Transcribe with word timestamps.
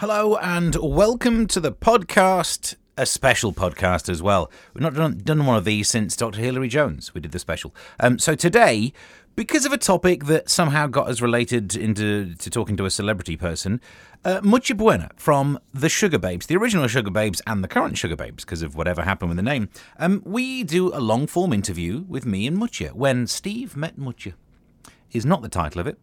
Hello 0.00 0.36
and 0.36 0.76
welcome 0.76 1.46
to 1.46 1.58
the 1.58 1.72
podcast, 1.72 2.74
a 2.98 3.06
special 3.06 3.54
podcast 3.54 4.10
as 4.10 4.22
well. 4.22 4.50
We've 4.74 4.82
not 4.82 4.92
done, 4.92 5.22
done 5.24 5.46
one 5.46 5.56
of 5.56 5.64
these 5.64 5.88
since 5.88 6.14
Dr. 6.14 6.38
Hilary 6.38 6.68
Jones. 6.68 7.14
We 7.14 7.22
did 7.22 7.32
the 7.32 7.38
special. 7.38 7.74
Um, 7.98 8.18
so 8.18 8.34
today, 8.34 8.92
because 9.36 9.64
of 9.64 9.72
a 9.72 9.78
topic 9.78 10.26
that 10.26 10.50
somehow 10.50 10.86
got 10.86 11.08
us 11.08 11.22
related 11.22 11.74
into 11.74 12.34
to 12.34 12.50
talking 12.50 12.76
to 12.76 12.84
a 12.84 12.90
celebrity 12.90 13.38
person, 13.38 13.80
uh, 14.22 14.42
Mutya 14.42 14.76
Buena 14.76 15.12
from 15.16 15.58
the 15.72 15.88
Sugababes, 15.88 16.46
the 16.46 16.56
original 16.56 16.84
Sugababes 16.88 17.40
and 17.46 17.64
the 17.64 17.68
current 17.68 17.94
Sugababes, 17.94 18.42
because 18.42 18.60
of 18.60 18.76
whatever 18.76 19.00
happened 19.00 19.30
with 19.30 19.38
the 19.38 19.42
name, 19.42 19.70
um, 19.98 20.20
we 20.26 20.62
do 20.62 20.94
a 20.94 21.00
long 21.00 21.26
form 21.26 21.54
interview 21.54 22.04
with 22.06 22.26
me 22.26 22.46
and 22.46 22.58
Mutya 22.58 22.92
when 22.92 23.26
Steve 23.26 23.78
met 23.78 23.98
Mutya 23.98 24.34
is 25.12 25.24
not 25.24 25.40
the 25.40 25.48
title 25.48 25.80
of 25.80 25.86
it. 25.86 25.98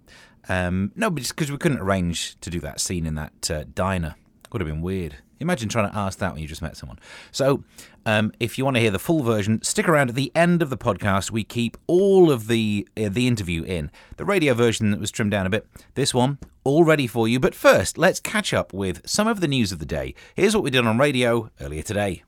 Um, 0.50 0.92
no, 0.96 1.10
but 1.10 1.22
just 1.22 1.36
because 1.36 1.52
we 1.52 1.58
couldn't 1.58 1.80
arrange 1.80 2.40
to 2.42 2.50
do 2.50 2.60
that 2.62 2.80
scene 2.80 3.06
in 3.06 3.16
that 3.16 3.52
uh, 3.52 3.64
diner. 3.74 4.16
Would 4.52 4.62
have 4.62 4.68
been 4.68 4.82
weird. 4.82 5.16
Imagine 5.40 5.68
trying 5.68 5.90
to 5.90 5.98
ask 5.98 6.20
that 6.20 6.34
when 6.34 6.42
you 6.42 6.48
just 6.48 6.62
met 6.62 6.78
someone. 6.78 7.00
So, 7.32 7.64
um, 8.06 8.32
if 8.40 8.58
you 8.58 8.64
want 8.64 8.78
to 8.78 8.82
hear 8.82 8.92
the 8.92 9.00
full 9.00 9.24
version, 9.24 9.62
stick 9.64 9.90
around 9.90 10.10
at 10.10 10.16
the 10.16 10.32
end 10.36 10.62
of 10.62 10.70
the 10.70 10.78
podcast. 10.78 11.32
We 11.32 11.44
keep 11.44 11.76
all 11.88 12.32
of 12.32 12.48
the 12.48 12.88
uh, 12.96 13.10
the 13.10 13.28
interview 13.28 13.64
in 13.64 13.90
the 14.18 14.26
radio 14.26 14.54
version 14.54 14.92
that 14.92 15.00
was 15.00 15.12
trimmed 15.12 15.32
down 15.32 15.48
a 15.48 15.50
bit. 15.50 15.68
This 15.96 16.14
one 16.14 16.38
all 16.64 16.84
ready 16.84 17.08
for 17.08 17.28
you. 17.28 17.40
But 17.40 17.56
first, 17.56 17.98
let's 17.98 18.20
catch 18.20 18.54
up 18.54 18.74
with 18.74 19.02
some 19.08 19.28
of 19.28 19.42
the 19.42 19.48
news 19.48 19.72
of 19.72 19.80
the 19.80 19.86
day. 19.86 20.14
Here's 20.36 20.56
what 20.56 20.64
we 20.64 20.70
did 20.70 20.86
on 20.86 20.98
radio 20.98 21.50
earlier 21.60 21.82
today. 21.82 22.24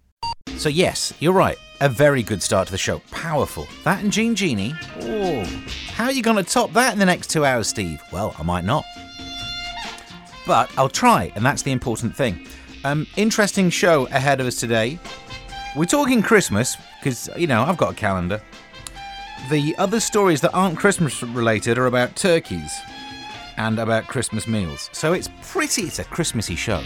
So 0.58 0.70
yes, 0.70 1.14
you're 1.20 1.34
right. 1.34 1.58
A 1.82 1.90
very 1.90 2.24
good 2.24 2.42
start 2.42 2.68
to 2.68 2.72
the 2.72 2.78
show. 2.78 3.00
Powerful. 3.12 3.68
That 3.84 4.02
and 4.02 4.12
Jean 4.12 4.34
Genie. 4.34 4.74
Oh, 5.02 5.44
how 5.90 6.06
are 6.06 6.12
you 6.12 6.24
going 6.24 6.38
to 6.38 6.44
top 6.44 6.72
that 6.74 6.94
in 6.94 7.00
the 7.00 7.06
next 7.06 7.30
two 7.30 7.44
hours, 7.44 7.68
Steve? 7.68 8.02
Well, 8.14 8.34
I 8.40 8.44
might 8.44 8.64
not. 8.64 8.86
But 10.48 10.72
I'll 10.78 10.90
try, 10.90 11.34
and 11.36 11.46
that's 11.46 11.64
the 11.64 11.72
important 11.74 12.16
thing. 12.16 12.48
Um, 12.86 13.08
interesting 13.18 13.70
show 13.70 14.06
ahead 14.08 14.40
of 14.40 14.48
us 14.48 14.56
today. 14.56 15.00
We're 15.76 15.86
talking 15.86 16.22
Christmas, 16.22 16.78
because, 17.00 17.30
you 17.36 17.48
know, 17.48 17.64
I've 17.64 17.78
got 17.78 17.92
a 17.92 17.96
calendar. 17.96 18.42
The 19.50 19.76
other 19.78 20.00
stories 20.00 20.40
that 20.42 20.54
aren't 20.54 20.78
Christmas 20.78 21.22
related 21.22 21.78
are 21.78 21.88
about 21.88 22.16
turkeys 22.16 22.72
and 23.58 23.80
about 23.80 24.08
Christmas 24.08 24.48
meals. 24.48 24.90
So 24.94 25.12
it's 25.14 25.30
pretty, 25.42 25.84
it's 25.84 26.00
a 26.00 26.06
Christmassy 26.06 26.56
show. 26.56 26.82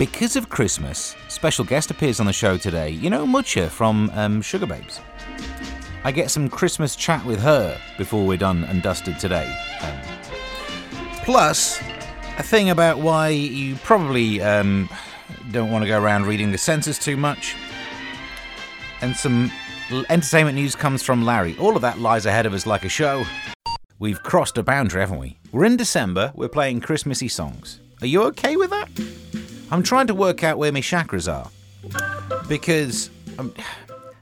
Because 0.00 0.34
of 0.34 0.48
Christmas, 0.48 1.14
special 1.28 1.62
guest 1.62 1.90
appears 1.90 2.20
on 2.20 2.26
the 2.26 2.32
show 2.32 2.56
today. 2.56 2.88
You 2.88 3.10
know 3.10 3.26
Mutya 3.26 3.68
from 3.68 4.10
um, 4.14 4.40
Sugababes. 4.40 4.98
I 6.04 6.10
get 6.10 6.30
some 6.30 6.48
Christmas 6.48 6.96
chat 6.96 7.22
with 7.26 7.38
her 7.40 7.78
before 7.98 8.26
we're 8.26 8.38
done 8.38 8.64
and 8.64 8.82
dusted 8.82 9.18
today. 9.18 9.54
Um, 9.82 10.00
plus, 11.22 11.82
a 12.38 12.42
thing 12.42 12.70
about 12.70 12.96
why 12.96 13.28
you 13.28 13.76
probably 13.84 14.40
um, 14.40 14.88
don't 15.50 15.70
want 15.70 15.82
to 15.82 15.88
go 15.88 16.02
around 16.02 16.24
reading 16.24 16.50
the 16.50 16.56
census 16.56 16.98
too 16.98 17.18
much. 17.18 17.54
And 19.02 19.14
some 19.14 19.52
entertainment 20.08 20.54
news 20.54 20.74
comes 20.74 21.02
from 21.02 21.26
Larry. 21.26 21.58
All 21.58 21.76
of 21.76 21.82
that 21.82 21.98
lies 21.98 22.24
ahead 22.24 22.46
of 22.46 22.54
us 22.54 22.64
like 22.64 22.86
a 22.86 22.88
show. 22.88 23.22
We've 23.98 24.22
crossed 24.22 24.56
a 24.56 24.62
boundary, 24.62 25.02
haven't 25.02 25.18
we? 25.18 25.36
We're 25.52 25.66
in 25.66 25.76
December, 25.76 26.32
we're 26.34 26.48
playing 26.48 26.80
Christmassy 26.80 27.28
songs. 27.28 27.80
Are 28.00 28.06
you 28.06 28.22
okay 28.22 28.56
with 28.56 28.70
that? 28.70 28.88
I'm 29.70 29.82
trying 29.82 30.06
to 30.08 30.14
work 30.14 30.42
out 30.42 30.58
where 30.58 30.72
my 30.72 30.80
chakras 30.80 31.32
are. 31.32 31.50
Because. 32.48 33.10
Um, 33.38 33.54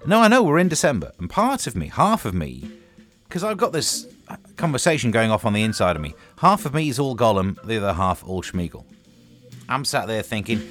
no, 0.07 0.21
I 0.21 0.29
know 0.29 0.43
we're 0.43 0.59
in 0.59 0.69
December, 0.69 1.13
and 1.19 1.29
part 1.29 1.67
of 1.67 1.77
me, 1.77 1.89
half 1.89 2.25
of 2.25 2.33
me, 2.33 2.71
because 3.29 3.45
I've 3.45 3.57
got 3.59 3.73
this 3.73 4.07
conversation 4.57 5.11
going 5.11 5.31
off 5.31 5.45
on 5.45 5.53
the 5.53 5.63
inside 5.63 5.97
of 5.97 6.03
me, 6.03 6.15
half 6.39 6.65
of 6.65 6.73
me 6.73 6.89
is 6.89 6.99
all 6.99 7.17
Gollum, 7.17 7.61
the 7.65 7.77
other 7.79 7.93
half 7.93 8.27
all 8.27 8.43
Schmeagol. 8.43 8.85
I'm 9.69 9.85
sat 9.85 10.07
there 10.07 10.23
thinking, 10.23 10.67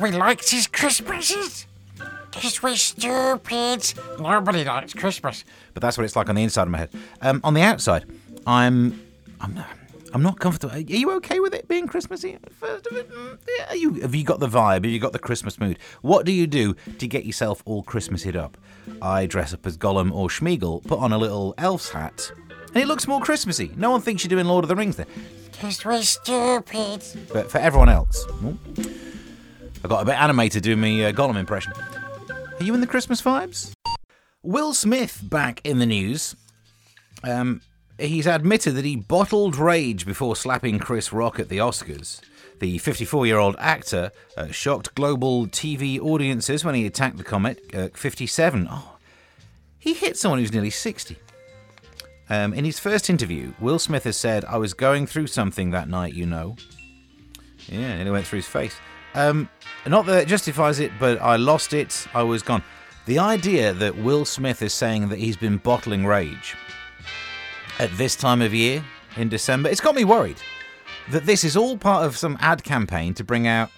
we 0.00 0.10
like 0.10 0.44
these 0.46 0.66
Christmases. 0.66 1.66
Because 2.30 2.62
we're 2.62 2.76
stupid. 2.76 3.94
Nobody 4.20 4.64
likes 4.64 4.92
Christmas. 4.92 5.44
But 5.72 5.82
that's 5.82 5.96
what 5.96 6.04
it's 6.04 6.14
like 6.14 6.28
on 6.28 6.34
the 6.34 6.42
inside 6.42 6.62
of 6.62 6.68
my 6.68 6.78
head. 6.78 6.90
Um, 7.22 7.40
on 7.42 7.54
the 7.54 7.62
outside, 7.62 8.04
I'm, 8.46 9.00
I'm, 9.40 9.58
I'm 10.12 10.22
not 10.22 10.40
comfortable. 10.40 10.74
Are 10.74 10.78
you 10.78 11.10
okay 11.16 11.40
with 11.40 11.54
it 11.54 11.68
being 11.68 11.86
Christmassy? 11.86 12.38
First 12.50 12.86
of 12.86 12.96
it, 12.96 13.10
mm, 13.10 13.38
are 13.68 13.76
you? 13.76 13.94
Have 13.94 14.14
you 14.14 14.24
got 14.24 14.40
the 14.40 14.48
vibe? 14.48 14.84
Have 14.84 14.86
you 14.86 14.98
got 14.98 15.12
the 15.12 15.18
Christmas 15.18 15.58
mood? 15.58 15.78
What 16.00 16.24
do 16.24 16.32
you 16.32 16.46
do 16.46 16.74
to 16.98 17.06
get 17.06 17.24
yourself 17.24 17.62
all 17.66 17.82
Christmassed 17.82 18.34
up? 18.34 18.56
I 19.02 19.26
dress 19.26 19.52
up 19.52 19.66
as 19.66 19.76
Gollum 19.76 20.12
or 20.12 20.28
Schmeagol, 20.28 20.84
put 20.86 20.98
on 20.98 21.12
a 21.12 21.18
little 21.18 21.54
elf's 21.58 21.90
hat, 21.90 22.32
and 22.68 22.76
it 22.76 22.86
looks 22.86 23.06
more 23.06 23.20
Christmassy. 23.20 23.70
No 23.76 23.90
one 23.90 24.00
thinks 24.00 24.24
you're 24.24 24.30
doing 24.30 24.46
Lord 24.46 24.64
of 24.64 24.68
the 24.68 24.76
Rings 24.76 24.96
there. 24.96 25.06
Because 25.50 25.84
we're 25.84 26.02
stupid. 26.02 27.04
But 27.32 27.50
for 27.50 27.58
everyone 27.58 27.88
else, 27.88 28.24
I 29.84 29.88
got 29.88 30.02
a 30.02 30.06
bit 30.06 30.20
animated 30.20 30.62
doing 30.62 30.80
my 30.80 31.04
uh, 31.04 31.12
Gollum 31.12 31.36
impression. 31.36 31.72
Are 32.30 32.64
you 32.64 32.74
in 32.74 32.80
the 32.80 32.86
Christmas 32.86 33.20
vibes? 33.20 33.72
Will 34.42 34.72
Smith 34.72 35.20
back 35.22 35.60
in 35.64 35.78
the 35.78 35.86
news. 35.86 36.34
Um, 37.24 37.60
he's 37.98 38.26
admitted 38.26 38.72
that 38.72 38.84
he 38.84 38.96
bottled 38.96 39.56
rage 39.56 40.06
before 40.06 40.36
slapping 40.36 40.78
Chris 40.78 41.12
Rock 41.12 41.38
at 41.38 41.48
the 41.48 41.58
Oscars. 41.58 42.20
The 42.60 42.78
54 42.78 43.26
year 43.26 43.38
old 43.38 43.56
actor 43.58 44.10
uh, 44.36 44.48
shocked 44.48 44.94
global 44.94 45.46
TV 45.46 46.00
audiences 46.00 46.64
when 46.64 46.74
he 46.74 46.86
attacked 46.86 47.16
the 47.16 47.24
comic 47.24 47.74
uh, 47.74 47.88
57. 47.94 48.68
Oh, 48.70 48.96
he 49.78 49.94
hit 49.94 50.16
someone 50.16 50.40
who's 50.40 50.52
nearly 50.52 50.70
60. 50.70 51.16
Um, 52.30 52.52
in 52.52 52.64
his 52.64 52.78
first 52.78 53.08
interview, 53.08 53.52
Will 53.58 53.78
Smith 53.78 54.04
has 54.04 54.16
said, 54.16 54.44
I 54.44 54.58
was 54.58 54.74
going 54.74 55.06
through 55.06 55.28
something 55.28 55.70
that 55.70 55.88
night, 55.88 56.14
you 56.14 56.26
know. 56.26 56.56
Yeah, 57.68 57.78
and 57.78 58.08
it 58.08 58.10
went 58.10 58.26
through 58.26 58.40
his 58.40 58.48
face. 58.48 58.76
Um, 59.14 59.48
not 59.86 60.04
that 60.06 60.24
it 60.24 60.28
justifies 60.28 60.78
it, 60.78 60.92
but 61.00 61.20
I 61.22 61.36
lost 61.36 61.72
it, 61.72 62.06
I 62.12 62.22
was 62.22 62.42
gone. 62.42 62.62
The 63.06 63.18
idea 63.18 63.72
that 63.72 63.96
Will 63.96 64.26
Smith 64.26 64.60
is 64.60 64.74
saying 64.74 65.08
that 65.08 65.18
he's 65.18 65.36
been 65.36 65.56
bottling 65.56 66.04
rage 66.04 66.54
at 67.78 67.90
this 67.96 68.16
time 68.16 68.42
of 68.42 68.52
year 68.52 68.84
in 69.16 69.28
December, 69.28 69.68
it's 69.68 69.80
got 69.80 69.94
me 69.94 70.04
worried 70.04 70.36
that 71.10 71.24
this 71.24 71.44
is 71.44 71.56
all 71.56 71.76
part 71.76 72.04
of 72.04 72.16
some 72.16 72.36
ad 72.40 72.62
campaign 72.62 73.14
to 73.14 73.24
bring 73.24 73.46
out 73.46 73.70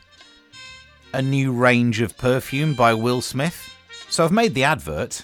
a 1.13 1.23
new 1.23 1.53
range 1.53 2.01
of 2.01 2.17
perfume 2.17 2.75
by 2.75 2.95
Will 2.95 3.21
Smith. 3.21 3.73
So 4.09 4.25
I've 4.25 4.33
made 4.33 4.55
the 4.55 4.65
advert. 4.65 5.23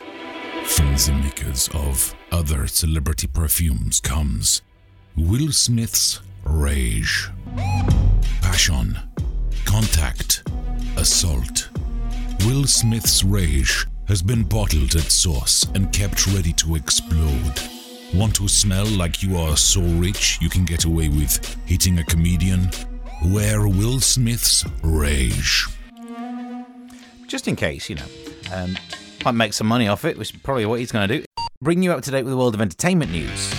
From 0.64 0.94
the 0.94 1.20
makers 1.22 1.68
of 1.74 2.14
other 2.32 2.66
celebrity 2.66 3.26
perfumes 3.26 4.00
comes 4.00 4.62
Will 5.16 5.52
Smith's 5.52 6.20
Rage. 6.44 7.28
Passion, 8.42 8.98
contact, 9.64 10.42
assault. 10.96 11.68
Will 12.44 12.66
Smith's 12.66 13.24
Rage 13.24 13.86
has 14.06 14.22
been 14.22 14.44
bottled 14.44 14.94
at 14.94 15.10
source 15.10 15.66
and 15.74 15.92
kept 15.92 16.26
ready 16.28 16.52
to 16.52 16.76
explode. 16.76 17.75
Want 18.14 18.34
to 18.36 18.48
smell 18.48 18.86
like 18.86 19.22
you 19.22 19.36
are 19.36 19.56
so 19.56 19.80
rich 19.80 20.38
you 20.40 20.48
can 20.48 20.64
get 20.64 20.84
away 20.84 21.08
with 21.08 21.56
hitting 21.66 21.98
a 21.98 22.04
comedian? 22.04 22.70
Wear 23.26 23.66
Will 23.66 24.00
Smith's 24.00 24.64
Rage. 24.82 25.66
Just 27.26 27.48
in 27.48 27.56
case, 27.56 27.90
you 27.90 27.96
know, 27.96 28.06
um, 28.52 28.76
might 29.24 29.32
make 29.32 29.52
some 29.52 29.66
money 29.66 29.88
off 29.88 30.04
it, 30.04 30.16
which 30.16 30.32
is 30.32 30.40
probably 30.40 30.66
what 30.66 30.78
he's 30.78 30.92
going 30.92 31.08
to 31.08 31.18
do. 31.18 31.24
Bring 31.60 31.82
you 31.82 31.92
up 31.92 32.02
to 32.02 32.10
date 32.10 32.22
with 32.22 32.30
the 32.30 32.36
world 32.36 32.54
of 32.54 32.60
entertainment 32.60 33.10
news. 33.10 33.52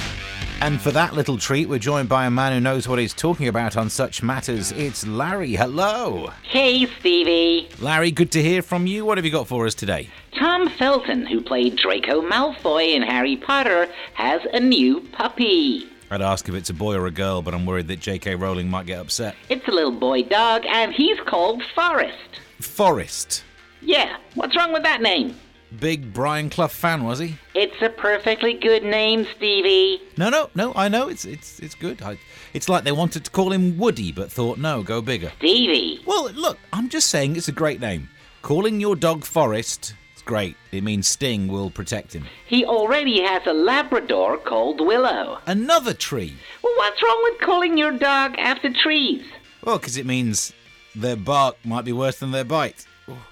And 0.60 0.82
for 0.82 0.90
that 0.92 1.14
little 1.14 1.38
treat, 1.38 1.70
we're 1.70 1.78
joined 1.78 2.10
by 2.10 2.26
a 2.26 2.32
man 2.32 2.52
who 2.52 2.60
knows 2.60 2.88
what 2.88 2.98
he's 2.98 3.14
talking 3.14 3.48
about 3.48 3.78
on 3.78 3.92
such 3.92 4.24
matters. 4.24 4.72
It's 4.72 5.06
Larry. 5.06 5.54
Hello. 5.54 6.32
Hey, 6.42 6.88
Stevie. 7.00 7.70
Larry, 7.80 8.10
good 8.10 8.32
to 8.32 8.42
hear 8.42 8.64
from 8.64 8.88
you. 8.88 9.06
What 9.06 9.20
have 9.20 9.26
you 9.26 9.32
got 9.32 9.48
for 9.48 9.68
us 9.68 9.76
today? 9.76 10.10
Tom 10.40 10.68
Felton, 10.70 11.28
who 11.28 11.42
played 11.42 11.76
Draco 11.76 12.22
Malfoy 12.28 12.96
in 12.96 13.04
Harry 13.04 13.38
Potter, 13.38 13.88
has 14.16 14.42
a 14.52 14.60
new 14.60 15.02
puppy. 15.12 15.88
I'd 16.10 16.24
ask 16.24 16.50
if 16.50 16.56
it's 16.56 16.72
a 16.72 16.74
boy 16.74 16.96
or 16.96 17.06
a 17.06 17.12
girl, 17.12 17.44
but 17.44 17.54
I'm 17.54 17.66
worried 17.66 17.88
that 17.90 18.00
J.K. 18.00 18.34
Rowling 18.36 18.68
might 18.68 18.88
get 18.88 19.00
upset. 19.00 19.36
It's 19.50 19.68
a 19.68 19.72
little 19.72 19.92
boy 19.92 20.24
dog, 20.24 20.66
and 20.66 20.92
he's 20.92 21.20
called 21.28 21.62
Forrest. 21.76 22.40
Forrest. 22.62 23.44
Yeah, 23.82 24.18
what's 24.34 24.56
wrong 24.56 24.74
with 24.74 24.84
that 24.84 25.02
name? 25.04 25.36
Big 25.80 26.14
Brian 26.14 26.50
Clough 26.50 26.68
fan, 26.68 27.04
was 27.04 27.20
he? 27.20 27.38
It's 27.54 27.82
a 27.82 27.90
perfectly 27.90 28.54
good 28.54 28.84
name, 28.84 29.28
Stevie. 29.36 30.02
No, 30.18 30.30
no, 30.30 30.50
no. 30.56 30.74
I 30.76 30.88
know 30.88 31.10
it's 31.10 31.26
it's 31.26 31.60
it's 31.60 31.76
good. 31.76 32.02
I, 32.02 32.18
it's 32.54 32.70
like 32.70 32.84
they 32.84 32.92
wanted 32.92 33.26
to 33.26 33.32
call 33.32 33.52
him 33.52 33.78
Woody, 33.78 34.12
but 34.12 34.32
thought 34.32 34.58
no, 34.58 34.82
go 34.82 35.02
bigger. 35.02 35.32
Stevie. 35.40 36.02
Well, 36.06 36.32
look, 36.32 36.58
I'm 36.72 36.90
just 36.90 37.10
saying 37.10 37.36
it's 37.36 37.48
a 37.48 37.54
great 37.54 37.80
name. 37.80 38.10
Calling 38.42 38.80
your 38.80 38.96
dog 38.96 39.26
Forest 39.26 39.94
it's 40.14 40.24
great. 40.24 40.56
It 40.72 40.84
means 40.84 41.08
Sting 41.08 41.48
will 41.48 41.70
protect 41.70 42.14
him. 42.14 42.26
He 42.48 42.66
already 42.66 43.22
has 43.22 43.46
a 43.46 43.54
Labrador 43.54 44.38
called 44.40 44.82
Willow. 44.82 45.40
Another 45.46 45.94
tree. 45.94 46.34
Well, 46.64 46.74
what's 46.78 47.04
wrong 47.04 47.20
with 47.24 47.42
calling 47.42 47.78
your 47.78 47.92
dog 47.92 48.34
after 48.40 48.74
trees? 48.74 49.24
Well, 49.64 49.78
because 49.78 49.96
it 49.96 50.08
means 50.08 50.54
their 50.96 51.16
bark 51.16 51.58
might 51.64 51.86
be 51.86 51.94
worse 51.94 52.18
than 52.18 52.32
their 52.32 52.44
bite. 52.46 52.88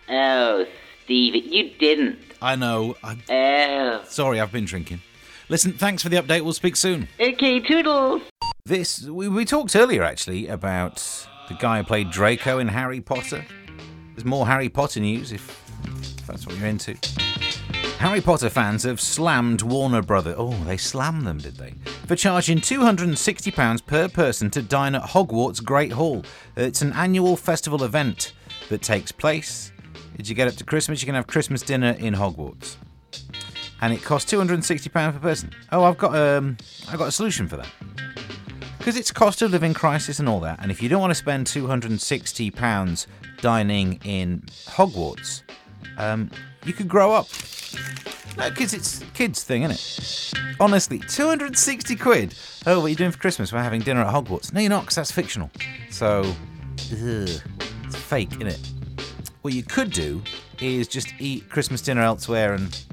Oh, 0.09 0.67
Stevie, 1.05 1.39
you 1.39 1.71
didn't. 1.79 2.17
I 2.41 2.55
know. 2.55 2.95
I'm 3.03 3.21
Oh. 3.29 4.01
sorry, 4.07 4.39
I've 4.39 4.51
been 4.51 4.65
drinking. 4.65 5.01
Listen, 5.49 5.73
thanks 5.73 6.01
for 6.01 6.09
the 6.09 6.17
update. 6.17 6.41
We'll 6.41 6.53
speak 6.53 6.75
soon. 6.75 7.07
Okay, 7.19 7.59
toodles. 7.59 8.23
This 8.65 9.03
we, 9.03 9.27
we 9.27 9.45
talked 9.45 9.75
earlier 9.75 10.01
actually 10.03 10.47
about 10.47 10.95
the 11.47 11.53
guy 11.55 11.77
who 11.77 11.83
played 11.83 12.09
Draco 12.09 12.57
in 12.57 12.67
Harry 12.69 12.99
Potter. 13.01 13.45
There's 14.15 14.25
more 14.25 14.47
Harry 14.47 14.69
Potter 14.69 14.99
news 14.99 15.31
if, 15.31 15.47
if 15.85 16.25
that's 16.25 16.47
what 16.47 16.57
you're 16.57 16.67
into. 16.67 16.95
Harry 17.99 18.21
Potter 18.21 18.49
fans 18.49 18.81
have 18.83 18.99
slammed 18.99 19.61
Warner 19.61 20.01
Brothers. 20.01 20.35
Oh, 20.37 20.51
they 20.65 20.77
slammed 20.77 21.27
them, 21.27 21.37
did 21.37 21.57
they? 21.57 21.75
For 22.07 22.15
charging 22.15 22.57
£260 22.59 23.85
per 23.85 24.07
person 24.09 24.49
to 24.51 24.61
dine 24.63 24.95
at 24.95 25.03
Hogwarts 25.03 25.63
Great 25.63 25.91
Hall. 25.91 26.23
It's 26.55 26.81
an 26.81 26.93
annual 26.93 27.35
festival 27.37 27.83
event 27.83 28.33
that 28.69 28.81
takes 28.81 29.11
place. 29.11 29.71
Did 30.15 30.29
you 30.29 30.35
get 30.35 30.47
up 30.47 30.55
to 30.55 30.63
Christmas? 30.63 31.01
You 31.01 31.05
can 31.05 31.15
have 31.15 31.27
Christmas 31.27 31.61
dinner 31.61 31.95
in 31.99 32.13
Hogwarts. 32.13 32.77
And 33.81 33.93
it 33.93 34.01
costs 34.03 34.31
£260 34.31 34.91
per 34.91 35.19
person. 35.19 35.51
Oh, 35.71 35.83
I've 35.83 35.97
got 35.97 36.15
um 36.15 36.57
I've 36.89 36.97
got 36.97 37.09
a 37.09 37.11
solution 37.11 37.47
for 37.47 37.57
that. 37.57 37.69
Because 38.77 38.97
it's 38.97 39.11
cost 39.11 39.41
of 39.41 39.51
living 39.51 39.73
crisis 39.73 40.19
and 40.19 40.29
all 40.29 40.39
that, 40.41 40.59
and 40.61 40.69
if 40.71 40.81
you 40.81 40.87
don't 40.89 41.01
want 41.01 41.09
to 41.09 41.15
spend 41.15 41.47
£260 41.47 43.07
dining 43.41 43.99
in 44.03 44.41
Hogwarts, 44.67 45.41
um, 45.97 46.29
you 46.65 46.73
could 46.73 46.87
grow 46.87 47.11
up. 47.11 47.27
No, 48.37 48.47
because 48.49 48.75
it's 48.75 49.03
kids 49.15 49.43
thing, 49.43 49.63
isn't 49.63 50.35
it? 50.37 50.55
Honestly, 50.59 50.99
260 50.99 51.95
quid. 51.95 52.35
Oh, 52.67 52.79
what 52.81 52.85
are 52.85 52.89
you 52.89 52.95
doing 52.95 53.09
for 53.11 53.17
Christmas? 53.17 53.51
We're 53.51 53.63
having 53.63 53.81
dinner 53.81 54.01
at 54.01 54.13
Hogwarts. 54.13 54.53
No, 54.53 54.59
you're 54.59 54.69
not, 54.69 54.81
because 54.81 54.95
that's 54.97 55.11
fictional. 55.11 55.49
So, 55.89 56.19
ugh, 56.21 57.29
it's 57.85 57.95
fake, 57.95 58.33
isn't 58.33 58.47
it? 58.47 58.74
What 59.45 59.53
you 59.53 59.61
could 59.61 59.91
do 59.91 60.23
is 60.59 60.87
just 60.87 61.13
eat 61.19 61.47
Christmas 61.51 61.79
dinner 61.79 62.01
elsewhere 62.01 62.55
and 62.55 62.83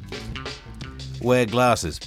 wear 1.22 1.46
glasses. 1.46 1.98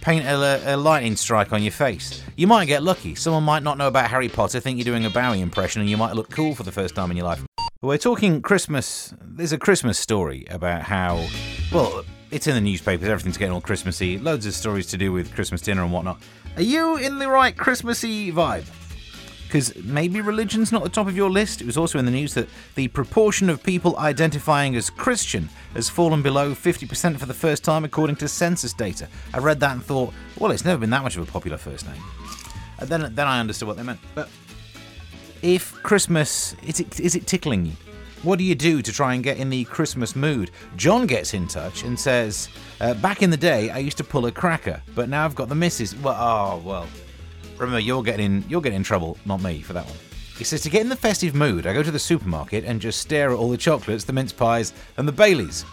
Paint 0.00 0.24
a, 0.26 0.74
a 0.74 0.76
lightning 0.76 1.16
strike 1.16 1.52
on 1.52 1.60
your 1.64 1.72
face. 1.72 2.22
You 2.36 2.46
might 2.46 2.66
get 2.66 2.84
lucky. 2.84 3.16
Someone 3.16 3.42
might 3.42 3.64
not 3.64 3.78
know 3.78 3.88
about 3.88 4.08
Harry 4.08 4.28
Potter, 4.28 4.60
think 4.60 4.78
you're 4.78 4.84
doing 4.84 5.04
a 5.06 5.10
Bowie 5.10 5.40
impression, 5.40 5.80
and 5.80 5.90
you 5.90 5.96
might 5.96 6.14
look 6.14 6.30
cool 6.30 6.54
for 6.54 6.62
the 6.62 6.70
first 6.70 6.94
time 6.94 7.10
in 7.10 7.16
your 7.16 7.26
life. 7.26 7.44
We're 7.82 7.98
talking 7.98 8.40
Christmas. 8.42 9.12
There's 9.22 9.52
a 9.52 9.58
Christmas 9.58 9.98
story 9.98 10.46
about 10.50 10.82
how, 10.82 11.26
well, 11.72 12.04
it's 12.30 12.46
in 12.46 12.54
the 12.54 12.60
newspapers, 12.60 13.08
everything's 13.08 13.38
getting 13.38 13.54
all 13.54 13.60
Christmassy, 13.60 14.18
loads 14.18 14.46
of 14.46 14.54
stories 14.54 14.86
to 14.86 14.98
do 14.98 15.10
with 15.10 15.34
Christmas 15.34 15.62
dinner 15.62 15.82
and 15.82 15.92
whatnot. 15.92 16.22
Are 16.54 16.62
you 16.62 16.96
in 16.96 17.18
the 17.18 17.28
right 17.28 17.56
Christmassy 17.56 18.30
vibe? 18.30 18.66
Because 19.50 19.74
maybe 19.82 20.20
religion's 20.20 20.70
not 20.70 20.84
the 20.84 20.88
top 20.88 21.08
of 21.08 21.16
your 21.16 21.28
list. 21.28 21.60
It 21.60 21.66
was 21.66 21.76
also 21.76 21.98
in 21.98 22.04
the 22.04 22.12
news 22.12 22.34
that 22.34 22.48
the 22.76 22.86
proportion 22.86 23.50
of 23.50 23.60
people 23.64 23.98
identifying 23.98 24.76
as 24.76 24.90
Christian 24.90 25.48
has 25.74 25.88
fallen 25.88 26.22
below 26.22 26.52
50% 26.52 27.18
for 27.18 27.26
the 27.26 27.34
first 27.34 27.64
time, 27.64 27.84
according 27.84 28.14
to 28.16 28.28
census 28.28 28.72
data. 28.72 29.08
I 29.34 29.38
read 29.38 29.58
that 29.58 29.72
and 29.72 29.84
thought, 29.84 30.14
well, 30.38 30.52
it's 30.52 30.64
never 30.64 30.78
been 30.78 30.90
that 30.90 31.02
much 31.02 31.16
of 31.16 31.28
a 31.28 31.32
popular 31.32 31.56
first 31.58 31.84
name. 31.84 32.00
And 32.78 32.88
then, 32.88 33.12
then 33.12 33.26
I 33.26 33.40
understood 33.40 33.66
what 33.66 33.76
they 33.76 33.82
meant. 33.82 33.98
But 34.14 34.28
if 35.42 35.72
Christmas 35.82 36.54
is 36.64 36.78
it, 36.78 37.00
is 37.00 37.16
it 37.16 37.26
tickling 37.26 37.66
you? 37.66 37.72
What 38.22 38.38
do 38.38 38.44
you 38.44 38.54
do 38.54 38.82
to 38.82 38.92
try 38.92 39.14
and 39.14 39.24
get 39.24 39.38
in 39.38 39.50
the 39.50 39.64
Christmas 39.64 40.14
mood? 40.14 40.52
John 40.76 41.08
gets 41.08 41.34
in 41.34 41.48
touch 41.48 41.82
and 41.82 41.98
says, 41.98 42.50
uh, 42.80 42.94
"Back 42.94 43.22
in 43.22 43.30
the 43.30 43.36
day, 43.36 43.70
I 43.70 43.78
used 43.78 43.96
to 43.96 44.04
pull 44.04 44.26
a 44.26 44.30
cracker, 44.30 44.80
but 44.94 45.08
now 45.08 45.24
I've 45.24 45.34
got 45.34 45.48
the 45.48 45.56
missus." 45.56 45.96
Well, 45.96 46.16
oh 46.16 46.62
well. 46.64 46.86
Remember, 47.60 47.78
you're 47.78 48.02
getting 48.02 48.24
in, 48.24 48.44
you're 48.48 48.62
getting 48.62 48.78
in 48.78 48.82
trouble, 48.82 49.18
not 49.26 49.42
me, 49.42 49.60
for 49.60 49.74
that 49.74 49.84
one. 49.84 49.96
He 50.38 50.44
says 50.44 50.62
to 50.62 50.70
get 50.70 50.80
in 50.80 50.88
the 50.88 50.96
festive 50.96 51.34
mood, 51.34 51.66
I 51.66 51.74
go 51.74 51.82
to 51.82 51.90
the 51.90 51.98
supermarket 51.98 52.64
and 52.64 52.80
just 52.80 53.00
stare 53.00 53.30
at 53.32 53.36
all 53.36 53.50
the 53.50 53.58
chocolates, 53.58 54.04
the 54.04 54.14
mince 54.14 54.32
pies, 54.32 54.72
and 54.96 55.06
the 55.06 55.12
Baileys. 55.12 55.66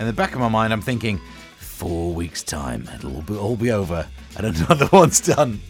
In 0.00 0.06
the 0.06 0.12
back 0.12 0.32
of 0.32 0.40
my 0.40 0.48
mind, 0.48 0.72
I'm 0.72 0.80
thinking, 0.80 1.20
four 1.58 2.12
weeks' 2.12 2.42
time, 2.42 2.88
it'll 2.96 3.14
all 3.14 3.22
be, 3.22 3.36
all 3.36 3.56
be 3.56 3.70
over, 3.70 4.08
and 4.36 4.46
another 4.60 4.88
one's 4.92 5.20
done. 5.20 5.60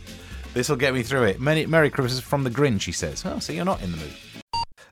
This 0.55 0.71
will 0.71 0.77
get 0.77 0.95
me 0.95 1.03
through 1.03 1.25
it. 1.25 1.41
Merry, 1.41 1.67
Merry 1.67 1.91
Christmas 1.91 2.21
from 2.21 2.43
the 2.43 2.51
Grinch, 2.51 2.85
he 2.85 2.93
says. 2.93 3.23
Oh, 3.27 3.39
so 3.39 3.53
you're 3.53 3.67
not 3.67 3.83
in 3.83 3.91
the 3.91 3.99
mood. 3.99 4.15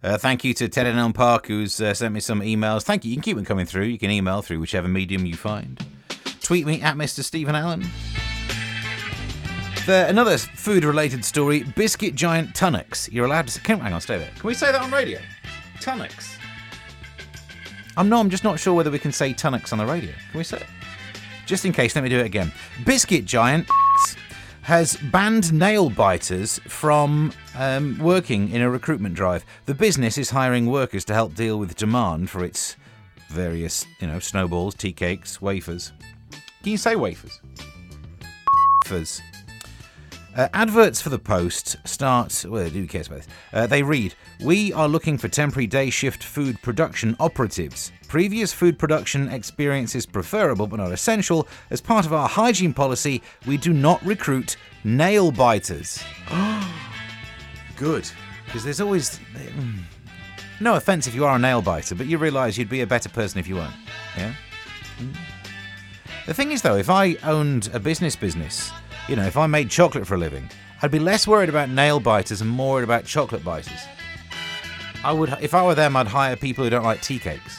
Uh, 0.02 0.18
thank 0.18 0.44
you 0.44 0.52
to 0.52 0.68
Ted 0.68 0.86
and 0.86 0.98
Elm 0.98 1.14
Park, 1.14 1.46
who's 1.46 1.80
uh, 1.80 1.94
sent 1.94 2.12
me 2.12 2.20
some 2.20 2.40
emails. 2.40 2.82
Thank 2.82 3.06
you. 3.06 3.10
You 3.10 3.16
can 3.16 3.22
keep 3.22 3.36
them 3.36 3.46
coming 3.46 3.66
through. 3.66 3.84
You 3.84 3.98
can 3.98 4.10
email 4.10 4.42
through 4.42 4.60
whichever 4.60 4.86
medium 4.86 5.24
you 5.24 5.34
find. 5.34 5.82
Tweet 6.42 6.66
me 6.66 6.82
at 6.82 6.96
Mr. 6.96 7.24
Stephen 7.24 7.54
Allen. 7.54 7.84
The, 9.88 10.06
another 10.06 10.36
food-related 10.36 11.24
story: 11.24 11.62
biscuit 11.62 12.14
giant 12.14 12.52
Tunnocks. 12.52 13.10
You're 13.10 13.24
allowed 13.24 13.46
to. 13.46 13.52
Say, 13.54 13.62
can, 13.62 13.80
hang 13.80 13.94
on, 13.94 14.02
stay 14.02 14.18
there. 14.18 14.30
Can 14.38 14.46
we 14.46 14.52
say 14.52 14.70
that 14.70 14.82
on 14.82 14.90
radio? 14.90 15.18
Tunnocks. 15.80 16.36
I'm 17.96 18.10
no. 18.10 18.20
I'm 18.20 18.28
just 18.28 18.44
not 18.44 18.60
sure 18.60 18.74
whether 18.74 18.90
we 18.90 18.98
can 18.98 19.12
say 19.12 19.32
Tunnocks 19.32 19.72
on 19.72 19.78
the 19.78 19.86
radio. 19.86 20.12
Can 20.30 20.36
we 20.36 20.44
say 20.44 20.58
it? 20.58 20.66
Just 21.46 21.64
in 21.64 21.72
case, 21.72 21.94
let 21.94 22.04
me 22.04 22.10
do 22.10 22.18
it 22.18 22.26
again. 22.26 22.52
Biscuit 22.84 23.24
giant 23.24 23.66
has 24.60 24.98
banned 25.10 25.54
nail 25.54 25.88
biters 25.88 26.58
from 26.68 27.32
um, 27.56 27.98
working 27.98 28.50
in 28.50 28.60
a 28.60 28.68
recruitment 28.68 29.14
drive. 29.14 29.42
The 29.64 29.74
business 29.74 30.18
is 30.18 30.28
hiring 30.28 30.66
workers 30.66 31.06
to 31.06 31.14
help 31.14 31.34
deal 31.34 31.58
with 31.58 31.76
demand 31.76 32.28
for 32.28 32.44
its 32.44 32.76
various, 33.30 33.86
you 34.02 34.06
know, 34.06 34.18
snowballs, 34.18 34.74
tea 34.74 34.92
cakes, 34.92 35.40
wafers. 35.40 35.92
Can 36.62 36.72
you 36.72 36.76
say 36.76 36.94
wafers? 36.94 37.40
Wafers. 38.84 39.22
Uh, 40.38 40.48
adverts 40.54 41.00
for 41.00 41.08
the 41.08 41.18
Post 41.18 41.76
start. 41.84 42.44
Well, 42.48 42.68
who 42.68 42.86
cares 42.86 43.08
about 43.08 43.16
this? 43.16 43.28
Uh, 43.52 43.66
they 43.66 43.82
read 43.82 44.14
We 44.44 44.72
are 44.72 44.86
looking 44.86 45.18
for 45.18 45.26
temporary 45.26 45.66
day 45.66 45.90
shift 45.90 46.22
food 46.22 46.62
production 46.62 47.16
operatives. 47.18 47.90
Previous 48.06 48.52
food 48.52 48.78
production 48.78 49.28
experience 49.30 49.96
is 49.96 50.06
preferable 50.06 50.68
but 50.68 50.78
not 50.78 50.92
essential. 50.92 51.48
As 51.70 51.80
part 51.80 52.06
of 52.06 52.12
our 52.12 52.28
hygiene 52.28 52.72
policy, 52.72 53.20
we 53.48 53.56
do 53.56 53.72
not 53.72 54.00
recruit 54.06 54.56
nail 54.84 55.32
biters. 55.32 56.00
Good. 57.76 58.08
Because 58.44 58.62
there's 58.62 58.80
always. 58.80 59.18
mm, 59.34 59.80
No 60.60 60.76
offense 60.76 61.08
if 61.08 61.16
you 61.16 61.24
are 61.24 61.34
a 61.34 61.38
nail 61.40 61.62
biter, 61.62 61.96
but 61.96 62.06
you 62.06 62.16
realise 62.16 62.56
you'd 62.56 62.68
be 62.68 62.82
a 62.82 62.86
better 62.86 63.08
person 63.08 63.40
if 63.40 63.48
you 63.48 63.56
weren't. 63.56 63.74
Yeah? 64.16 64.32
Mm. 65.00 65.16
The 66.26 66.34
thing 66.34 66.52
is, 66.52 66.62
though, 66.62 66.76
if 66.76 66.90
I 66.90 67.16
owned 67.24 67.70
a 67.72 67.80
business 67.80 68.14
business, 68.14 68.70
you 69.08 69.16
know, 69.16 69.24
if 69.24 69.36
I 69.36 69.46
made 69.46 69.70
chocolate 69.70 70.06
for 70.06 70.14
a 70.14 70.18
living, 70.18 70.48
I'd 70.82 70.90
be 70.90 70.98
less 70.98 71.26
worried 71.26 71.48
about 71.48 71.70
nail 71.70 71.98
biters 71.98 72.40
and 72.40 72.50
more 72.50 72.74
worried 72.74 72.84
about 72.84 73.04
chocolate 73.04 73.42
biters. 73.42 73.80
I 75.02 75.12
would, 75.12 75.36
if 75.40 75.54
I 75.54 75.64
were 75.64 75.74
them, 75.74 75.96
I'd 75.96 76.06
hire 76.06 76.36
people 76.36 76.64
who 76.64 76.70
don't 76.70 76.84
like 76.84 77.00
tea 77.00 77.18
cakes. 77.18 77.58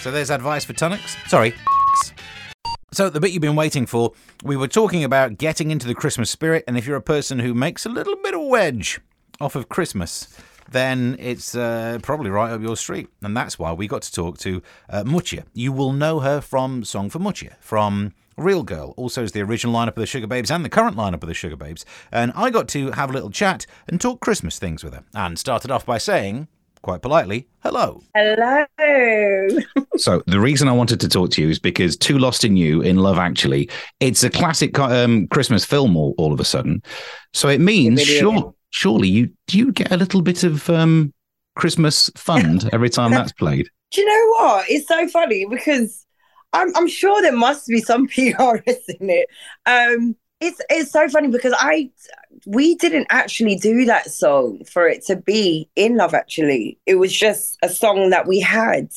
So 0.00 0.10
there's 0.10 0.30
advice 0.30 0.64
for 0.64 0.72
Tunnocks. 0.72 1.16
Sorry. 1.28 1.54
So 2.92 3.10
the 3.10 3.20
bit 3.20 3.32
you've 3.32 3.42
been 3.42 3.56
waiting 3.56 3.86
for, 3.86 4.12
we 4.42 4.56
were 4.56 4.68
talking 4.68 5.04
about 5.04 5.36
getting 5.36 5.70
into 5.70 5.86
the 5.86 5.94
Christmas 5.94 6.30
spirit, 6.30 6.64
and 6.66 6.78
if 6.78 6.86
you're 6.86 6.96
a 6.96 7.02
person 7.02 7.40
who 7.40 7.52
makes 7.52 7.84
a 7.84 7.88
little 7.88 8.16
bit 8.16 8.34
of 8.34 8.42
wedge 8.42 9.00
off 9.40 9.56
of 9.56 9.68
Christmas, 9.68 10.28
then 10.70 11.16
it's 11.18 11.54
uh, 11.54 11.98
probably 12.02 12.30
right 12.30 12.52
up 12.52 12.62
your 12.62 12.76
street. 12.76 13.08
And 13.22 13.36
that's 13.36 13.58
why 13.58 13.72
we 13.72 13.86
got 13.86 14.02
to 14.02 14.12
talk 14.12 14.38
to 14.38 14.62
uh, 14.88 15.02
Mutya. 15.04 15.44
You 15.52 15.72
will 15.72 15.92
know 15.92 16.20
her 16.20 16.40
from 16.40 16.84
Song 16.84 17.10
for 17.10 17.18
Mutya, 17.18 17.56
from 17.60 18.14
Real 18.36 18.62
Girl, 18.62 18.94
also 18.96 19.22
is 19.22 19.32
the 19.32 19.42
original 19.42 19.74
lineup 19.74 19.88
of 19.88 19.94
the 19.96 20.02
Sugababes 20.02 20.54
and 20.54 20.64
the 20.64 20.68
current 20.68 20.96
lineup 20.96 21.22
of 21.22 21.28
the 21.28 21.34
Sugababes. 21.34 21.84
And 22.10 22.32
I 22.34 22.50
got 22.50 22.68
to 22.68 22.92
have 22.92 23.10
a 23.10 23.12
little 23.12 23.30
chat 23.30 23.66
and 23.88 24.00
talk 24.00 24.20
Christmas 24.20 24.58
things 24.58 24.82
with 24.82 24.94
her. 24.94 25.04
And 25.14 25.38
started 25.38 25.70
off 25.70 25.86
by 25.86 25.98
saying, 25.98 26.48
quite 26.82 27.02
politely, 27.02 27.48
hello. 27.62 28.02
Hello. 28.14 28.64
So 29.96 30.24
the 30.26 30.40
reason 30.40 30.66
I 30.66 30.72
wanted 30.72 30.98
to 31.00 31.08
talk 31.08 31.30
to 31.30 31.42
you 31.42 31.48
is 31.48 31.60
because 31.60 31.96
Too 31.96 32.18
Lost 32.18 32.44
in 32.44 32.56
You 32.56 32.82
in 32.82 32.96
Love 32.96 33.16
Actually, 33.16 33.70
it's 34.00 34.24
a 34.24 34.30
classic 34.30 34.76
um, 34.76 35.28
Christmas 35.28 35.64
film 35.64 35.96
all, 35.96 36.16
all 36.18 36.32
of 36.32 36.40
a 36.40 36.44
sudden. 36.44 36.82
So 37.32 37.48
it 37.48 37.60
means 37.60 38.02
sure, 38.02 38.52
surely 38.70 39.08
you 39.08 39.30
do 39.46 39.56
you 39.56 39.70
get 39.70 39.92
a 39.92 39.96
little 39.96 40.20
bit 40.20 40.42
of 40.42 40.68
um, 40.68 41.14
Christmas 41.54 42.10
fund 42.16 42.68
every 42.72 42.90
time 42.90 43.12
that's 43.12 43.32
played. 43.32 43.68
Do 43.92 44.00
you 44.00 44.06
know 44.08 44.30
what? 44.32 44.66
It's 44.68 44.88
so 44.88 45.06
funny 45.06 45.46
because 45.48 46.03
I'm 46.54 46.74
I'm 46.76 46.88
sure 46.88 47.20
there 47.20 47.36
must 47.36 47.66
be 47.66 47.80
some 47.80 48.08
PRS 48.08 48.78
in 49.00 49.10
it. 49.10 49.28
Um, 49.66 50.16
it's 50.40 50.60
it's 50.70 50.92
so 50.92 51.08
funny 51.08 51.28
because 51.28 51.54
I 51.58 51.90
we 52.46 52.74
didn't 52.76 53.06
actually 53.10 53.56
do 53.56 53.84
that 53.86 54.10
song 54.10 54.64
for 54.64 54.88
it 54.88 55.04
to 55.06 55.16
be 55.16 55.68
in 55.76 55.96
Love. 55.96 56.14
Actually, 56.14 56.78
it 56.86 56.96
was 56.96 57.12
just 57.12 57.58
a 57.62 57.68
song 57.68 58.10
that 58.10 58.26
we 58.26 58.40
had. 58.40 58.90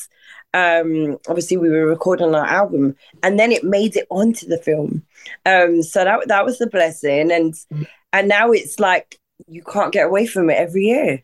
Um, 0.54 1.18
obviously, 1.28 1.58
we 1.58 1.70
were 1.70 1.86
recording 1.86 2.34
our 2.34 2.46
album, 2.46 2.96
and 3.24 3.40
then 3.40 3.52
it 3.52 3.64
made 3.64 3.96
it 3.96 4.08
onto 4.10 4.48
the 4.48 4.58
film. 4.58 5.04
Um, 5.46 5.84
so 5.84 6.04
that 6.04 6.28
that 6.28 6.46
was 6.46 6.58
the 6.58 6.68
blessing, 6.68 7.32
and 7.32 7.54
and 8.14 8.28
now 8.28 8.52
it's 8.52 8.80
like 8.80 9.20
you 9.48 9.64
can't 9.64 9.94
get 9.94 10.08
away 10.08 10.26
from 10.26 10.50
it 10.50 10.58
every 10.58 10.84
year. 10.84 11.24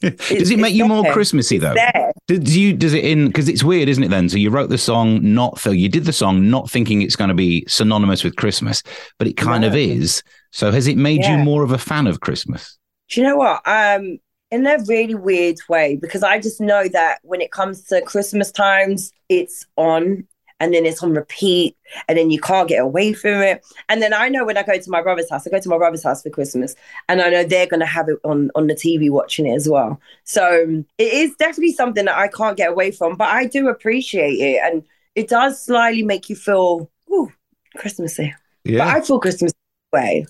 Does 0.00 0.50
it 0.50 0.58
make 0.58 0.74
you 0.74 0.86
more. 0.86 1.12
Christmassy 1.12 1.58
though? 1.58 1.74
There. 1.74 2.12
Does 2.28 2.56
you 2.56 2.72
does 2.72 2.94
it 2.94 3.04
in 3.04 3.26
because 3.26 3.48
it's 3.48 3.64
weird, 3.64 3.88
isn't 3.88 4.02
it? 4.02 4.08
Then 4.08 4.28
so 4.28 4.36
you 4.36 4.50
wrote 4.50 4.70
the 4.70 4.78
song 4.78 5.34
not 5.34 5.58
so 5.58 5.70
you 5.70 5.88
did 5.88 6.04
the 6.04 6.12
song 6.12 6.50
not 6.50 6.70
thinking 6.70 7.02
it's 7.02 7.16
going 7.16 7.28
to 7.28 7.34
be 7.34 7.64
synonymous 7.68 8.24
with 8.24 8.36
Christmas, 8.36 8.82
but 9.18 9.26
it 9.28 9.36
kind 9.36 9.64
of 9.64 9.74
is. 9.74 10.22
So 10.50 10.70
has 10.70 10.86
it 10.86 10.96
made 10.96 11.24
you 11.24 11.38
more 11.38 11.62
of 11.62 11.72
a 11.72 11.78
fan 11.78 12.06
of 12.06 12.20
Christmas? 12.20 12.78
Do 13.08 13.20
you 13.20 13.26
know 13.26 13.36
what? 13.36 13.66
Um, 13.66 14.18
in 14.50 14.66
a 14.66 14.78
really 14.86 15.14
weird 15.14 15.56
way, 15.68 15.96
because 15.96 16.22
I 16.22 16.38
just 16.38 16.60
know 16.60 16.86
that 16.88 17.18
when 17.22 17.40
it 17.40 17.50
comes 17.50 17.84
to 17.84 18.02
Christmas 18.02 18.52
times, 18.52 19.10
it's 19.28 19.66
on. 19.76 20.26
And 20.62 20.72
then 20.72 20.86
it's 20.86 21.02
on 21.02 21.12
repeat 21.12 21.76
and 22.06 22.16
then 22.16 22.30
you 22.30 22.40
can't 22.40 22.68
get 22.68 22.80
away 22.80 23.12
from 23.12 23.42
it. 23.42 23.66
And 23.88 24.00
then 24.00 24.14
I 24.14 24.28
know 24.28 24.44
when 24.44 24.56
I 24.56 24.62
go 24.62 24.78
to 24.78 24.90
my 24.90 25.02
brother's 25.02 25.28
house, 25.28 25.44
I 25.44 25.50
go 25.50 25.58
to 25.58 25.68
my 25.68 25.76
brother's 25.76 26.04
house 26.04 26.22
for 26.22 26.30
Christmas 26.30 26.76
and 27.08 27.20
I 27.20 27.30
know 27.30 27.42
they're 27.42 27.66
going 27.66 27.80
to 27.80 27.86
have 27.86 28.08
it 28.08 28.18
on, 28.22 28.52
on 28.54 28.68
the 28.68 28.74
TV 28.74 29.10
watching 29.10 29.44
it 29.44 29.56
as 29.56 29.68
well. 29.68 30.00
So 30.22 30.62
um, 30.62 30.86
it 30.98 31.12
is 31.12 31.34
definitely 31.34 31.72
something 31.72 32.04
that 32.04 32.16
I 32.16 32.28
can't 32.28 32.56
get 32.56 32.70
away 32.70 32.92
from, 32.92 33.16
but 33.16 33.28
I 33.28 33.46
do 33.46 33.68
appreciate 33.68 34.34
it. 34.34 34.60
And 34.62 34.84
it 35.16 35.28
does 35.28 35.60
slightly 35.60 36.04
make 36.04 36.30
you 36.30 36.36
feel, 36.36 36.88
ooh, 37.10 37.32
Christmassy. 37.76 38.32
But 38.64 38.72
Yeah. 38.72 38.86
I 38.86 39.00
feel 39.00 39.18
Christmas 39.18 39.52
way. 39.92 40.26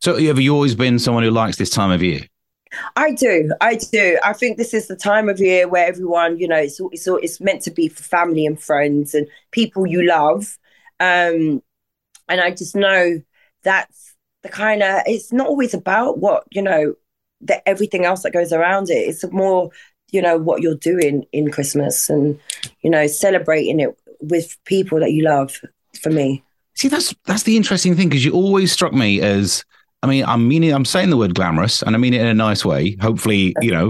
So 0.00 0.18
have 0.18 0.40
you 0.40 0.54
always 0.54 0.74
been 0.74 0.98
someone 0.98 1.22
who 1.22 1.30
likes 1.30 1.58
this 1.58 1.68
time 1.68 1.90
of 1.90 2.02
year? 2.02 2.22
I 2.96 3.12
do, 3.12 3.50
I 3.60 3.76
do. 3.76 4.18
I 4.24 4.32
think 4.32 4.56
this 4.56 4.74
is 4.74 4.88
the 4.88 4.96
time 4.96 5.28
of 5.28 5.40
year 5.40 5.68
where 5.68 5.86
everyone, 5.86 6.38
you 6.38 6.48
know, 6.48 6.56
it's 6.56 6.80
it's 6.92 7.06
it's 7.06 7.40
meant 7.40 7.62
to 7.62 7.70
be 7.70 7.88
for 7.88 8.02
family 8.02 8.46
and 8.46 8.60
friends 8.60 9.14
and 9.14 9.26
people 9.50 9.86
you 9.86 10.06
love. 10.06 10.58
Um, 11.00 11.62
and 12.28 12.40
I 12.40 12.50
just 12.50 12.74
know 12.76 13.20
that's 13.62 14.14
the 14.42 14.48
kind 14.48 14.82
of. 14.82 15.02
It's 15.06 15.32
not 15.32 15.48
always 15.48 15.74
about 15.74 16.18
what 16.18 16.44
you 16.50 16.62
know, 16.62 16.94
the 17.40 17.66
everything 17.68 18.04
else 18.04 18.22
that 18.22 18.32
goes 18.32 18.52
around 18.52 18.90
it. 18.90 18.94
It's 18.94 19.24
more, 19.32 19.70
you 20.10 20.22
know, 20.22 20.38
what 20.38 20.62
you're 20.62 20.74
doing 20.74 21.26
in 21.32 21.50
Christmas 21.50 22.08
and 22.08 22.38
you 22.82 22.90
know, 22.90 23.06
celebrating 23.06 23.80
it 23.80 23.96
with 24.20 24.56
people 24.64 25.00
that 25.00 25.12
you 25.12 25.24
love. 25.24 25.60
For 26.02 26.10
me, 26.10 26.42
See, 26.74 26.88
that's 26.88 27.14
that's 27.24 27.44
the 27.44 27.56
interesting 27.56 27.94
thing 27.94 28.08
because 28.08 28.24
you 28.24 28.32
always 28.32 28.72
struck 28.72 28.92
me 28.92 29.20
as. 29.20 29.64
I 30.04 30.06
mean, 30.06 30.22
I'm 30.26 30.46
meaning 30.46 30.70
I'm 30.70 30.84
saying 30.84 31.08
the 31.08 31.16
word 31.16 31.34
glamorous, 31.34 31.80
and 31.80 31.96
I 31.96 31.98
mean 31.98 32.12
it 32.12 32.20
in 32.20 32.26
a 32.26 32.34
nice 32.34 32.62
way. 32.62 32.94
Hopefully, 33.00 33.56
you 33.62 33.70
know, 33.70 33.88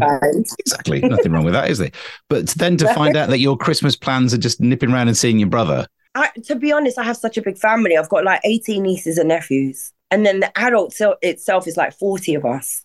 exactly 0.60 1.00
nothing 1.00 1.32
wrong 1.32 1.44
with 1.44 1.54
that, 1.54 1.68
is 1.68 1.78
there? 1.78 1.90
But 2.28 2.50
then 2.50 2.76
to 2.76 2.94
find 2.94 3.16
out 3.16 3.30
that 3.30 3.40
your 3.40 3.56
Christmas 3.56 3.96
plans 3.96 4.32
are 4.32 4.38
just 4.38 4.60
nipping 4.60 4.92
around 4.92 5.08
and 5.08 5.16
seeing 5.16 5.40
your 5.40 5.48
brother. 5.48 5.88
I, 6.14 6.30
to 6.44 6.54
be 6.54 6.70
honest, 6.70 7.00
I 7.00 7.02
have 7.02 7.16
such 7.16 7.36
a 7.36 7.42
big 7.42 7.58
family. 7.58 7.96
I've 7.96 8.08
got 8.10 8.22
like 8.22 8.40
18 8.44 8.80
nieces 8.80 9.18
and 9.18 9.28
nephews. 9.28 9.92
And 10.12 10.24
then 10.24 10.38
the 10.38 10.56
adult 10.56 10.92
se- 10.92 11.16
itself 11.22 11.66
is 11.66 11.76
like 11.76 11.92
40 11.92 12.36
of 12.36 12.44
us. 12.44 12.84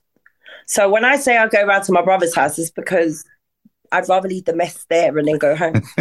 So 0.65 0.89
when 0.89 1.05
I 1.05 1.15
say 1.15 1.38
I 1.38 1.48
go 1.48 1.63
around 1.63 1.83
to 1.83 1.91
my 1.91 2.01
brother's 2.01 2.33
house, 2.33 2.57
it's 2.57 2.71
because 2.71 3.24
I'd 3.91 4.09
rather 4.09 4.27
leave 4.27 4.45
the 4.45 4.55
mess 4.55 4.88
there 4.89 5.15
and 5.15 5.27
then 5.27 5.38
go 5.38 5.55
home. 5.55 5.83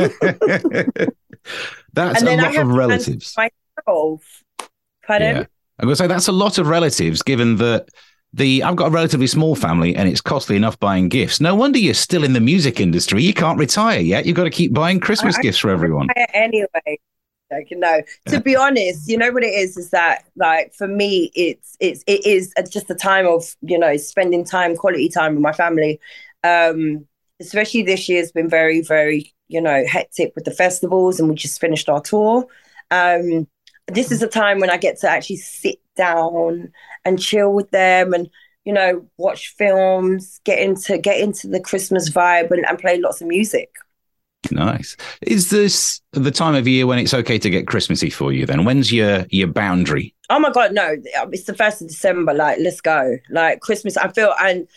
that's 1.93 2.23
and 2.23 2.29
a 2.29 2.37
lot 2.37 2.57
of 2.57 2.69
relatives. 2.69 3.37
myself. 3.37 4.23
Pardon? 5.07 5.37
Yeah. 5.37 5.45
I'm 5.79 5.87
going 5.87 5.93
to 5.93 5.97
say 5.97 6.07
that's 6.07 6.29
a 6.29 6.33
lot 6.33 6.59
of 6.59 6.67
relatives, 6.67 7.23
given 7.23 7.57
that 7.57 7.89
the 8.33 8.63
I've 8.63 8.77
got 8.77 8.89
a 8.89 8.91
relatively 8.91 9.27
small 9.27 9.55
family 9.55 9.95
and 9.97 10.09
it's 10.09 10.21
costly 10.21 10.57
enough 10.57 10.79
buying 10.81 11.09
gifts. 11.09 11.41
No 11.41 11.55
wonder 11.55 11.79
you're 11.79 11.95
still 11.95 12.25
in 12.25 12.33
the 12.33 12.41
music 12.41 12.81
industry. 12.81 13.23
You 13.23 13.33
can't 13.33 13.59
retire 13.59 14.01
yet. 14.01 14.27
You've 14.27 14.37
got 14.37 14.45
to 14.45 14.51
keep 14.51 14.73
buying 14.75 15.01
Christmas 15.01 15.37
I- 15.39 15.43
gifts 15.43 15.59
for 15.59 15.71
everyone. 15.71 16.09
Anyway, 16.35 16.99
like, 17.51 17.69
no. 17.71 18.03
To 18.27 18.41
be 18.41 18.55
honest, 18.55 19.09
you 19.09 19.17
know 19.17 19.31
what 19.31 19.45
it 19.45 19.55
is 19.55 19.77
is 19.77 19.91
that 19.91 20.25
like 20.37 20.75
for 20.75 20.87
me, 20.87 21.31
it's 21.35 21.77
it's 21.81 22.05
it 22.07 22.27
is 22.27 22.53
just 22.71 22.91
a 22.91 22.95
time 22.95 23.27
of 23.27 23.55
you 23.63 23.79
know 23.79 23.97
spending 23.97 24.45
time, 24.45 24.77
quality 24.77 25.09
time 25.09 25.35
with 25.35 25.43
my 25.43 25.53
family. 25.53 26.01
Um, 26.45 27.07
especially 27.41 27.83
this 27.83 28.09
year 28.09 28.21
has 28.21 28.33
been 28.33 28.49
very 28.49 28.83
very 28.83 29.33
you 29.49 29.61
know 29.61 29.85
hectic 29.87 30.33
with 30.35 30.45
the 30.45 30.51
festivals, 30.51 31.19
and 31.19 31.29
we 31.29 31.35
just 31.35 31.61
finished 31.61 31.89
our 31.89 32.03
tour. 32.03 32.47
Um, 32.91 33.47
this 33.89 34.11
is 34.13 34.23
a 34.23 34.29
time 34.29 34.61
when 34.61 34.71
I 34.71 34.77
get 34.77 34.99
to 35.01 35.09
actually 35.09 35.37
sit 35.37 35.79
down 35.97 36.73
and 37.05 37.21
chill 37.21 37.53
with 37.53 37.71
them 37.71 38.15
and 38.15 38.29
you 38.65 38.73
know 38.73 39.07
watch 39.17 39.55
films, 39.57 40.41
get 40.45 40.59
into 40.59 40.99
get 40.99 41.21
into 41.21 41.49
the 41.49 41.61
Christmas 41.61 42.11
vibe 42.11 42.51
and, 42.51 42.67
and 42.67 42.79
play 42.79 42.99
lots 43.01 43.21
of 43.21 43.29
music. 43.29 43.71
Nice. 44.53 44.97
Is 45.23 45.51
this 45.51 46.01
the 46.13 46.31
time 46.31 46.55
of 46.55 46.69
year 46.69 46.87
when 46.87 46.99
it's 46.99 47.13
okay 47.13 47.39
to 47.39 47.51
get 47.51 47.67
Christmassy 47.67 48.09
for 48.09 48.33
you? 48.33 48.47
Then 48.47 48.65
when's 48.65 48.93
your 48.93 49.27
your 49.31 49.49
boundary? 49.49 50.15
Oh 50.31 50.39
my 50.39 50.51
god, 50.51 50.73
no! 50.73 50.97
It's 51.33 51.45
the 51.45 51.55
first 51.55 51.83
of 51.83 51.89
December. 51.89 52.35
Like, 52.35 52.59
let's 52.61 52.81
go. 52.81 53.17
Like 53.31 53.61
Christmas. 53.61 53.97
I 53.97 54.09
feel, 54.09 54.33
and 54.41 54.69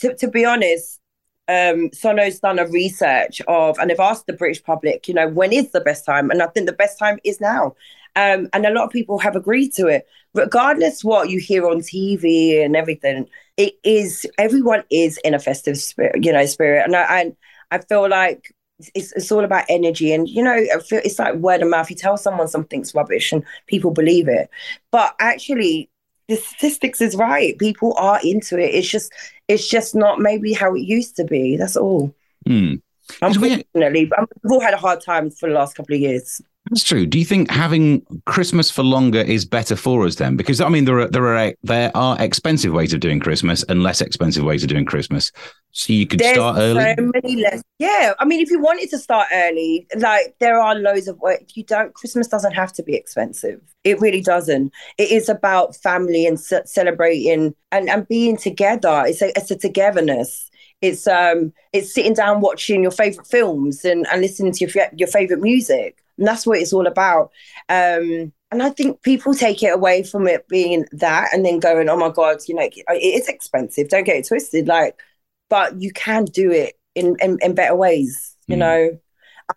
to, 0.00 0.14
to 0.16 0.28
be 0.28 0.44
honest, 0.44 1.00
um, 1.48 1.88
Sonos 1.90 2.40
done 2.40 2.58
a 2.58 2.66
research 2.66 3.40
of, 3.48 3.78
and 3.78 3.90
they've 3.90 3.98
asked 3.98 4.26
the 4.26 4.34
British 4.34 4.62
public, 4.62 5.08
you 5.08 5.14
know, 5.14 5.28
when 5.28 5.52
is 5.52 5.72
the 5.72 5.80
best 5.80 6.04
time? 6.04 6.30
And 6.30 6.42
I 6.42 6.46
think 6.46 6.66
the 6.66 6.72
best 6.72 6.98
time 6.98 7.18
is 7.24 7.40
now. 7.40 7.74
Um, 8.18 8.48
and 8.52 8.66
a 8.66 8.70
lot 8.70 8.84
of 8.84 8.90
people 8.90 9.18
have 9.18 9.36
agreed 9.36 9.72
to 9.74 9.86
it, 9.86 10.06
regardless 10.34 11.04
what 11.04 11.30
you 11.30 11.38
hear 11.38 11.68
on 11.68 11.78
TV 11.82 12.64
and 12.64 12.74
everything. 12.74 13.28
It 13.56 13.74
is 13.84 14.26
everyone 14.38 14.82
is 14.90 15.18
in 15.24 15.34
a 15.34 15.38
festive 15.38 15.78
spirit, 15.78 16.24
you 16.24 16.32
know, 16.32 16.44
spirit, 16.46 16.82
and 16.84 16.96
I 16.96 17.20
and 17.20 17.36
I 17.70 17.78
feel 17.78 18.08
like 18.08 18.52
it's, 18.94 19.12
it's 19.12 19.30
all 19.30 19.44
about 19.44 19.66
energy. 19.68 20.12
And 20.12 20.28
you 20.28 20.42
know 20.42 20.52
I 20.52 20.78
feel 20.80 21.00
it's 21.04 21.18
like 21.18 21.34
word 21.36 21.62
of 21.62 21.68
mouth. 21.68 21.90
You 21.90 21.96
tell 21.96 22.16
someone 22.16 22.48
something's 22.48 22.94
rubbish 22.94 23.32
and 23.32 23.44
people 23.66 23.92
believe 23.92 24.26
it. 24.28 24.48
But 24.90 25.14
actually 25.20 25.88
the 26.28 26.36
statistics 26.36 27.00
is 27.00 27.14
right. 27.16 27.56
People 27.58 27.94
are 27.98 28.20
into 28.24 28.58
it. 28.58 28.74
It's 28.74 28.88
just 28.88 29.12
it's 29.48 29.68
just 29.68 29.94
not 29.94 30.18
maybe 30.20 30.52
how 30.52 30.74
it 30.74 30.80
used 30.82 31.14
to 31.16 31.24
be. 31.24 31.56
That's 31.56 31.76
all. 31.76 32.14
Hmm. 32.46 32.74
'Cause 33.20 33.38
we- 33.38 33.52
unfortunately 33.52 34.04
but 34.06 34.18
we've 34.42 34.52
all 34.52 34.60
had 34.60 34.74
a 34.74 34.76
hard 34.86 35.00
time 35.00 35.30
for 35.30 35.48
the 35.48 35.54
last 35.54 35.74
couple 35.74 35.94
of 35.94 36.00
years 36.00 36.42
That's 36.70 36.84
true. 36.84 37.06
Do 37.06 37.18
you 37.18 37.24
think 37.24 37.50
having 37.50 38.04
Christmas 38.26 38.70
for 38.70 38.82
longer 38.82 39.20
is 39.20 39.44
better 39.44 39.74
for 39.74 40.04
us 40.04 40.16
then? 40.16 40.36
Because 40.36 40.60
I 40.60 40.68
mean, 40.68 40.84
there 40.84 40.98
are 40.98 41.08
there 41.08 41.26
are 41.26 41.54
there 41.62 41.90
are 41.96 42.20
expensive 42.20 42.72
ways 42.72 42.92
of 42.92 43.00
doing 43.00 43.20
Christmas 43.20 43.62
and 43.64 43.82
less 43.82 44.00
expensive 44.00 44.44
ways 44.44 44.62
of 44.62 44.68
doing 44.68 44.84
Christmas. 44.84 45.32
So 45.72 45.92
you 45.92 46.06
could 46.06 46.20
There's 46.20 46.34
start 46.34 46.56
early. 46.58 46.94
so 46.98 47.10
many 47.14 47.36
less. 47.36 47.62
Yeah, 47.78 48.12
I 48.18 48.24
mean, 48.24 48.40
if 48.40 48.50
you 48.50 48.60
wanted 48.60 48.90
to 48.90 48.98
start 48.98 49.28
early, 49.32 49.86
like 49.96 50.34
there 50.40 50.60
are 50.60 50.74
loads 50.74 51.08
of 51.08 51.18
work. 51.20 51.40
You 51.54 51.64
don't. 51.64 51.94
Christmas 51.94 52.28
doesn't 52.28 52.52
have 52.52 52.72
to 52.74 52.82
be 52.82 52.94
expensive. 52.94 53.60
It 53.84 54.00
really 54.00 54.20
doesn't. 54.20 54.72
It 54.98 55.10
is 55.10 55.28
about 55.28 55.76
family 55.76 56.26
and 56.26 56.38
ce- 56.38 56.66
celebrating 56.66 57.54
and 57.72 57.88
and 57.88 58.06
being 58.08 58.36
together. 58.36 59.04
It's 59.06 59.22
a 59.22 59.28
it's 59.38 59.50
a 59.50 59.56
togetherness. 59.56 60.50
It's 60.82 61.06
um 61.06 61.52
it's 61.72 61.94
sitting 61.94 62.14
down 62.14 62.40
watching 62.40 62.82
your 62.82 62.90
favorite 62.92 63.26
films 63.26 63.84
and 63.84 64.06
and 64.12 64.20
listening 64.20 64.52
to 64.52 64.66
your 64.66 64.86
your 64.96 65.08
favorite 65.08 65.40
music. 65.40 66.02
And 66.18 66.26
that's 66.26 66.46
what 66.46 66.58
it's 66.58 66.72
all 66.72 66.86
about. 66.86 67.30
Um, 67.68 68.32
and 68.50 68.62
I 68.62 68.70
think 68.70 69.02
people 69.02 69.34
take 69.34 69.62
it 69.62 69.74
away 69.74 70.02
from 70.02 70.26
it 70.26 70.48
being 70.48 70.86
that 70.92 71.28
and 71.32 71.44
then 71.44 71.60
going, 71.60 71.88
oh 71.88 71.96
my 71.96 72.10
God, 72.10 72.38
you 72.48 72.54
know, 72.54 72.62
it 72.62 72.84
is 72.98 73.28
expensive. 73.28 73.88
Don't 73.88 74.04
get 74.04 74.16
it 74.16 74.26
twisted. 74.26 74.66
Like, 74.68 74.98
but 75.50 75.80
you 75.80 75.92
can 75.92 76.24
do 76.24 76.50
it 76.50 76.74
in, 76.94 77.16
in, 77.20 77.38
in 77.42 77.54
better 77.54 77.74
ways. 77.76 78.36
You 78.46 78.56
Mm. 78.56 78.58
know, 78.58 78.98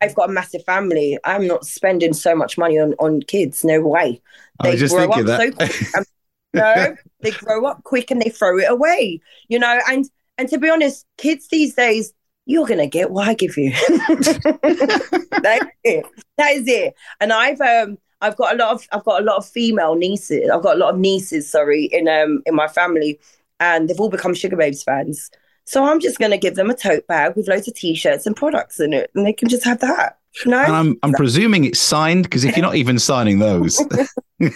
I've 0.01 0.15
got 0.15 0.29
a 0.29 0.33
massive 0.33 0.63
family. 0.65 1.17
I'm 1.23 1.47
not 1.47 1.65
spending 1.65 2.13
so 2.13 2.35
much 2.35 2.57
money 2.57 2.77
on, 2.79 2.93
on 2.99 3.21
kids. 3.21 3.63
No 3.63 3.81
way. 3.81 4.21
I 4.59 4.69
was 4.71 4.79
just 4.79 4.93
grow 4.93 5.07
thinking 5.11 5.29
up 5.29 5.39
that. 5.39 5.39
so 5.39 5.51
quick. 5.51 5.95
and- 5.95 6.05
no, 6.53 6.95
they 7.21 7.31
grow 7.31 7.65
up 7.65 7.83
quick 7.83 8.11
and 8.11 8.21
they 8.21 8.29
throw 8.29 8.57
it 8.59 8.69
away. 8.69 9.21
You 9.47 9.59
know, 9.59 9.79
and 9.89 10.05
and 10.37 10.49
to 10.49 10.57
be 10.57 10.69
honest, 10.69 11.05
kids 11.17 11.47
these 11.47 11.75
days, 11.75 12.13
you're 12.45 12.67
gonna 12.67 12.87
get 12.87 13.11
what 13.11 13.27
I 13.27 13.33
give 13.33 13.57
you. 13.57 13.71
That's 13.91 15.65
it. 15.83 16.05
That 16.37 16.51
is 16.53 16.67
it. 16.67 16.95
And 17.19 17.31
I've 17.31 17.61
um 17.61 17.97
I've 18.21 18.37
got 18.37 18.53
a 18.53 18.57
lot 18.57 18.73
of 18.73 18.87
I've 18.91 19.03
got 19.03 19.21
a 19.21 19.25
lot 19.25 19.37
of 19.37 19.47
female 19.47 19.95
nieces. 19.95 20.49
I've 20.49 20.63
got 20.63 20.75
a 20.75 20.79
lot 20.79 20.93
of 20.93 20.99
nieces, 20.99 21.49
sorry, 21.49 21.85
in 21.85 22.07
um 22.07 22.41
in 22.45 22.55
my 22.55 22.67
family, 22.67 23.19
and 23.59 23.89
they've 23.89 23.99
all 23.99 24.09
become 24.09 24.33
Sugababes 24.33 24.83
fans. 24.83 25.29
So 25.65 25.85
I'm 25.85 25.99
just 25.99 26.19
gonna 26.19 26.37
give 26.37 26.55
them 26.55 26.69
a 26.69 26.75
tote 26.75 27.07
bag 27.07 27.35
with 27.35 27.47
loads 27.47 27.67
of 27.67 27.75
t-shirts 27.75 28.25
and 28.25 28.35
products 28.35 28.79
in 28.79 28.93
it, 28.93 29.11
and 29.15 29.25
they 29.25 29.33
can 29.33 29.47
just 29.47 29.63
have 29.63 29.79
that. 29.79 30.17
Know? 30.45 30.61
And 30.61 30.75
I'm 30.75 30.97
I'm 31.03 31.13
presuming 31.13 31.65
it's 31.65 31.79
signed 31.79 32.23
because 32.23 32.43
if 32.43 32.55
you're 32.55 32.65
not 32.65 32.75
even 32.75 32.97
signing 32.99 33.39
those, 33.39 33.77
to 34.39 34.55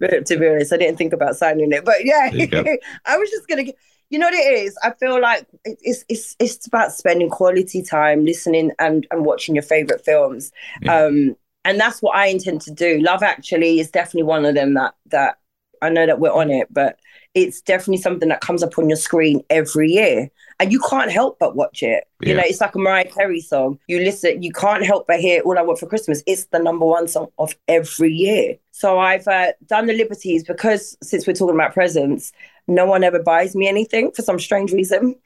be 0.00 0.48
honest, 0.48 0.72
I 0.72 0.76
didn't 0.76 0.96
think 0.96 1.12
about 1.12 1.36
signing 1.36 1.72
it, 1.72 1.84
but 1.84 2.04
yeah, 2.04 2.30
There 2.30 2.40
you 2.40 2.46
go. 2.46 2.64
I 3.06 3.16
was 3.16 3.30
just 3.30 3.48
gonna. 3.48 3.64
Get, 3.64 3.76
you 4.12 4.18
know 4.18 4.26
what 4.26 4.34
it 4.34 4.58
is? 4.64 4.76
I 4.82 4.92
feel 4.92 5.20
like 5.20 5.46
it's 5.64 6.04
it's 6.08 6.36
it's 6.38 6.66
about 6.66 6.92
spending 6.92 7.30
quality 7.30 7.82
time 7.82 8.24
listening 8.24 8.70
and 8.78 9.06
and 9.10 9.24
watching 9.24 9.54
your 9.54 9.62
favorite 9.62 10.04
films, 10.04 10.52
Yeah. 10.82 11.06
um, 11.06 11.36
and 11.64 11.80
that's 11.80 12.02
what 12.02 12.14
I 12.16 12.26
intend 12.26 12.60
to 12.62 12.70
do. 12.72 13.00
Love 13.00 13.22
Actually 13.22 13.80
is 13.80 13.90
definitely 13.90 14.24
one 14.24 14.44
of 14.44 14.54
them 14.54 14.74
that 14.74 14.94
that 15.06 15.38
I 15.80 15.88
know 15.88 16.06
that 16.06 16.20
we're 16.20 16.30
on 16.32 16.50
it, 16.50 16.68
but 16.70 16.98
it's 17.34 17.62
definitely 17.62 17.96
something 18.02 18.28
that 18.28 18.40
comes 18.42 18.62
up 18.62 18.78
on 18.78 18.88
your 18.88 18.96
screen 18.96 19.42
every 19.48 19.90
year, 19.90 20.30
and 20.60 20.70
you 20.70 20.80
can't 20.90 21.10
help 21.10 21.38
but 21.40 21.56
watch 21.56 21.82
it. 21.82 22.04
You 22.20 22.34
know, 22.34 22.42
it's 22.44 22.60
like 22.60 22.74
a 22.74 22.78
Mariah 22.78 23.10
Carey 23.10 23.40
song. 23.40 23.78
You 23.88 23.98
listen, 24.00 24.42
you 24.42 24.52
can't 24.52 24.84
help 24.84 25.06
but 25.06 25.20
hear 25.20 25.40
"All 25.42 25.58
I 25.58 25.62
Want 25.62 25.78
for 25.80 25.86
Christmas." 25.86 26.22
It's 26.26 26.44
the 26.46 26.58
number 26.58 26.84
one 26.84 27.08
song 27.08 27.28
of 27.38 27.56
every 27.66 28.12
year. 28.12 28.56
So 28.72 28.98
I've 28.98 29.26
uh, 29.26 29.52
done 29.66 29.86
the 29.86 29.94
liberties 29.94 30.44
because 30.44 30.96
since 31.02 31.26
we're 31.26 31.32
talking 31.32 31.54
about 31.56 31.72
presents, 31.74 32.32
no 32.74 32.86
one 32.86 33.04
ever 33.04 33.22
buys 33.22 33.54
me 33.54 33.68
anything 33.68 34.10
for 34.12 34.22
some 34.22 34.38
strange 34.38 34.72
reason. 34.72 35.16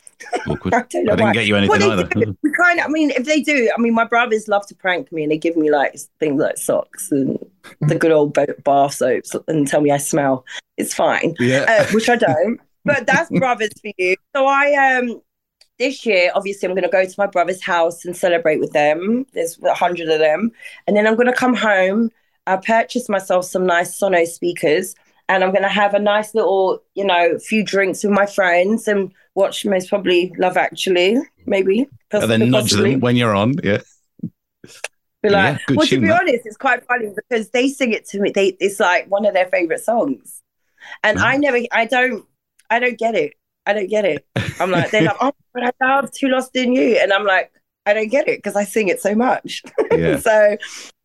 awkward. 0.47 0.75
I 0.75 0.83
don't 0.89 1.05
know 1.05 1.13
I 1.13 1.17
didn't 1.17 1.29
why. 1.29 1.33
get 1.33 1.47
you 1.47 1.57
anything 1.57 1.81
Well, 1.81 1.93
either. 1.93 2.05
do. 2.05 2.37
We 2.43 2.53
kind 2.53 2.79
of, 2.81 2.87
I 2.87 2.89
mean, 2.89 3.11
if 3.11 3.25
they 3.25 3.41
do, 3.41 3.71
I 3.77 3.81
mean, 3.81 3.95
my 3.95 4.05
brothers 4.05 4.49
love 4.49 4.67
to 4.69 4.75
prank 4.75 5.13
me 5.13 5.23
and 5.23 5.33
they 5.33 5.39
give 5.39 5.57
me 5.57 5.71
like 5.71 5.97
things 6.21 6.41
like 6.41 6.57
socks 6.59 7.11
and 7.11 7.39
the 7.81 7.95
good 7.95 8.13
old 8.13 8.33
ba- 8.35 8.55
bar 8.65 8.91
soaps 8.91 9.35
and 9.49 9.67
tell 9.67 9.81
me 9.81 9.91
I 9.91 9.99
smell. 9.99 10.45
It's 10.77 10.95
fine 10.95 11.35
yeah. 11.39 11.65
uh, 11.69 11.87
which 11.93 12.09
I 12.09 12.17
don't. 12.17 12.61
But 12.85 13.07
that's 13.07 13.31
brothers 13.31 13.73
for 13.83 13.91
you. 13.99 14.15
So 14.35 14.47
I 14.47 14.97
um 14.99 15.21
this 15.79 16.07
year, 16.07 16.31
obviously, 16.35 16.67
I'm 16.69 16.75
going 16.75 16.85
to 16.85 16.89
go 16.89 17.05
to 17.05 17.15
my 17.19 17.27
brother's 17.27 17.63
house 17.63 18.05
and 18.07 18.17
celebrate 18.17 18.61
with 18.61 18.73
them. 18.73 19.27
There's 19.35 19.59
a 19.63 19.75
hundred 19.75 20.09
of 20.09 20.19
them, 20.21 20.51
and 20.87 20.97
then 20.97 21.07
I'm 21.07 21.17
going 21.17 21.27
to 21.27 21.35
come 21.35 21.55
home. 21.55 22.11
I 22.47 22.57
purchased 22.57 23.11
myself 23.11 23.45
some 23.45 23.67
nice 23.67 23.99
Sonos 24.01 24.29
speakers, 24.29 24.95
and 25.29 25.43
I'm 25.43 25.51
going 25.51 25.63
to 25.63 25.69
have 25.69 25.95
a 25.95 25.99
nice 25.99 26.35
little, 26.35 26.83
you 26.95 27.05
know, 27.05 27.39
few 27.39 27.65
drinks 27.65 28.05
with 28.05 28.13
my 28.13 28.27
friends 28.27 28.87
and 28.87 29.13
watch 29.35 29.65
most 29.65 29.89
probably 29.89 30.33
Love 30.39 30.57
Actually, 30.57 31.19
maybe. 31.47 31.89
And 32.13 32.31
then 32.31 32.51
nudge 32.51 32.71
possibly. 32.71 32.93
them 32.93 33.01
when 33.01 33.17
you're 33.17 33.35
on. 33.35 33.55
Yeah. 33.63 33.83
Be 35.23 35.31
like, 35.31 35.61
Yeah, 35.69 35.77
well, 35.77 35.87
to 35.87 36.01
be 36.01 36.07
that. 36.07 36.23
honest, 36.23 36.47
it's 36.47 36.57
quite 36.57 36.87
funny 36.87 37.13
because 37.15 37.51
they 37.51 37.69
sing 37.69 37.93
it 37.93 38.07
to 38.09 38.21
me. 38.21 38.31
They, 38.31 38.57
it's 38.61 38.79
like 38.79 39.11
one 39.11 39.27
of 39.27 39.35
their 39.35 39.47
favorite 39.47 39.81
songs, 39.81 40.43
and 41.03 41.19
I 41.19 41.37
mm. 41.37 41.41
never, 41.41 41.59
I 41.73 41.87
don't, 41.87 42.25
I 42.71 42.79
don't 42.79 42.99
get 42.99 43.15
it. 43.15 43.35
I 43.65 43.73
don't 43.73 43.89
get 43.89 44.05
it. 44.05 44.25
I'm 44.61 44.71
like, 44.71 44.91
they're 44.93 45.03
like, 45.03 45.17
oh, 45.21 45.33
but 45.53 45.65
I 45.65 45.73
love 45.85 46.13
Too 46.13 46.29
Lost 46.29 46.55
in 46.55 46.73
You, 46.73 46.99
and 47.03 47.13
I'm 47.13 47.25
like, 47.25 47.51
I 47.85 47.95
don't 47.95 48.09
get 48.09 48.29
it 48.29 48.39
because 48.39 48.57
I 48.57 48.65
sing 48.65 48.89
it 48.89 49.01
so 49.01 49.15
much. 49.15 49.63
Yeah. 49.93 50.19
so, 50.19 50.57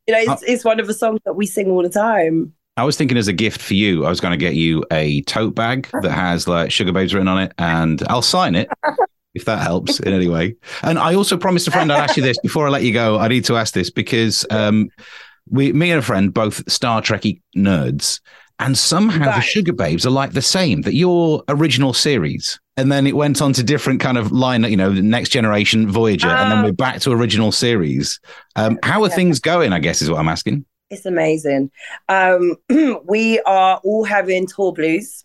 you 0.06 0.14
know, 0.14 0.34
it's, 0.34 0.44
uh 0.44 0.46
it's 0.46 0.66
one 0.66 0.82
of 0.82 0.88
the 0.88 0.94
songs 0.94 1.22
that 1.24 1.34
we 1.34 1.46
sing 1.46 1.70
all 1.70 1.82
the 1.82 1.90
time. 1.90 2.54
I 2.78 2.84
was 2.84 2.96
thinking 2.98 3.18
as 3.18 3.28
a 3.28 3.34
gift 3.34 3.62
for 3.62 3.74
you, 3.74 4.06
I 4.06 4.10
was 4.10 4.20
going 4.22 4.32
to 4.32 4.38
get 4.38 4.56
you 4.56 4.84
a 4.92 5.22
tote 5.24 5.56
bag 5.56 5.90
that 6.02 6.12
has 6.12 6.48
like 6.48 6.70
Sugababes 6.70 7.14
written 7.14 7.28
on 7.28 7.42
it, 7.42 7.54
and 7.58 8.02
I'll 8.08 8.22
sign 8.22 8.56
it 8.56 8.70
if 9.34 9.46
that 9.46 9.60
helps 9.62 10.00
in 10.00 10.14
any 10.14 10.28
way. 10.28 10.56
And 10.82 10.98
I 10.98 11.14
also 11.16 11.38
promised 11.38 11.68
a 11.68 11.72
friend 11.72 11.92
I'd 11.92 12.00
ask 12.04 12.18
you 12.18 12.24
this 12.24 12.38
before 12.40 12.66
I 12.68 12.70
let 12.70 12.84
you 12.84 12.94
go. 12.94 13.18
I 13.20 13.28
need 13.28 13.46
to 13.46 13.58
ask 13.58 13.74
this 13.74 13.90
because 13.90 14.46
um, 14.50 14.90
we, 15.50 15.74
me 15.74 15.92
and 15.92 16.00
a 16.00 16.02
friend, 16.02 16.34
both 16.34 16.70
Star 16.72 17.02
Trekky 17.02 17.42
nerds, 17.56 18.20
and 18.60 18.78
somehow 18.78 19.20
the 19.26 19.32
Right. 19.32 19.44
Sugababes 19.44 20.06
are 20.06 20.10
like 20.12 20.32
the 20.34 20.42
same. 20.42 20.82
That 20.84 20.94
your 20.94 21.44
original 21.50 21.94
series, 21.94 22.60
and 22.78 22.92
then 22.92 23.06
it 23.06 23.16
went 23.16 23.42
on 23.42 23.52
to 23.54 23.64
different 23.64 24.00
kind 24.00 24.18
of 24.18 24.32
line, 24.32 24.64
you 24.64 24.78
know, 24.78 24.92
the 24.92 25.02
Next 25.02 25.30
Generation, 25.30 25.90
Voyager, 25.90 26.30
and 26.30 26.52
then 26.52 26.60
Ah. 26.60 26.64
we're 26.64 26.72
back 26.72 27.02
to 27.02 27.12
original 27.12 27.52
series. 27.52 28.20
Um, 28.56 28.80
how 28.84 29.04
are 29.04 29.10
Yeah. 29.10 29.16
things 29.16 29.40
going? 29.40 29.74
I 29.74 29.80
guess 29.80 30.02
is 30.02 30.10
what 30.10 30.20
I'm 30.20 30.30
asking. 30.30 30.64
It's 30.92 31.06
amazing. 31.06 31.72
Um, 32.10 32.58
we 33.06 33.40
are 33.46 33.80
all 33.82 34.04
having 34.04 34.46
tour 34.46 34.74
blues, 34.74 35.24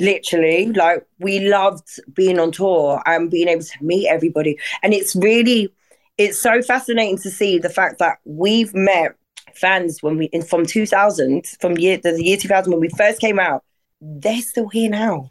literally. 0.00 0.72
Like 0.72 1.06
we 1.20 1.38
loved 1.40 1.86
being 2.14 2.38
on 2.40 2.50
tour 2.50 3.02
and 3.04 3.30
being 3.30 3.48
able 3.48 3.62
to 3.62 3.84
meet 3.84 4.08
everybody. 4.08 4.58
And 4.82 4.94
it's 4.94 5.14
really, 5.14 5.72
it's 6.16 6.38
so 6.38 6.62
fascinating 6.62 7.18
to 7.18 7.30
see 7.30 7.58
the 7.58 7.68
fact 7.68 7.98
that 7.98 8.18
we've 8.24 8.74
met 8.74 9.14
fans 9.54 10.02
when 10.02 10.16
we 10.16 10.26
in 10.26 10.40
from 10.42 10.64
2000, 10.64 11.46
from 11.60 11.76
year 11.76 11.98
the 11.98 12.24
year 12.24 12.38
2000 12.38 12.72
when 12.72 12.80
we 12.80 12.88
first 12.88 13.20
came 13.20 13.38
out. 13.38 13.62
They're 14.00 14.40
still 14.40 14.70
here 14.70 14.88
now, 14.88 15.30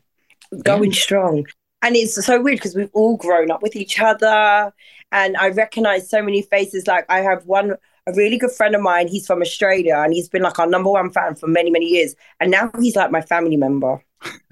going 0.64 0.94
strong. 0.94 1.48
And 1.82 1.96
it's 1.96 2.24
so 2.24 2.40
weird 2.40 2.60
because 2.60 2.76
we've 2.76 2.92
all 2.94 3.18
grown 3.18 3.50
up 3.50 3.64
with 3.64 3.76
each 3.76 4.00
other. 4.00 4.72
And 5.12 5.36
I 5.38 5.50
recognize 5.50 6.08
so 6.08 6.22
many 6.22 6.44
faces. 6.44 6.86
Like 6.86 7.06
I 7.10 7.22
have 7.22 7.48
one 7.48 7.78
a 8.08 8.14
really 8.14 8.38
good 8.38 8.52
friend 8.52 8.76
of 8.76 8.82
mine. 8.82 9.08
He's 9.08 9.26
from 9.28 9.42
Australia 9.42 9.96
and 9.98 10.14
he's 10.14 10.30
been 10.30 10.42
like 10.42 10.60
our 10.60 10.68
number 10.68 10.90
one 10.90 11.12
fan 11.12 11.36
for 11.36 11.48
many, 11.48 11.70
many 11.70 11.86
years. 11.86 12.16
And 12.40 12.52
now 12.52 12.72
he's 12.80 12.96
like 12.96 13.12
my 13.12 13.22
family 13.22 13.58
member. 13.58 14.04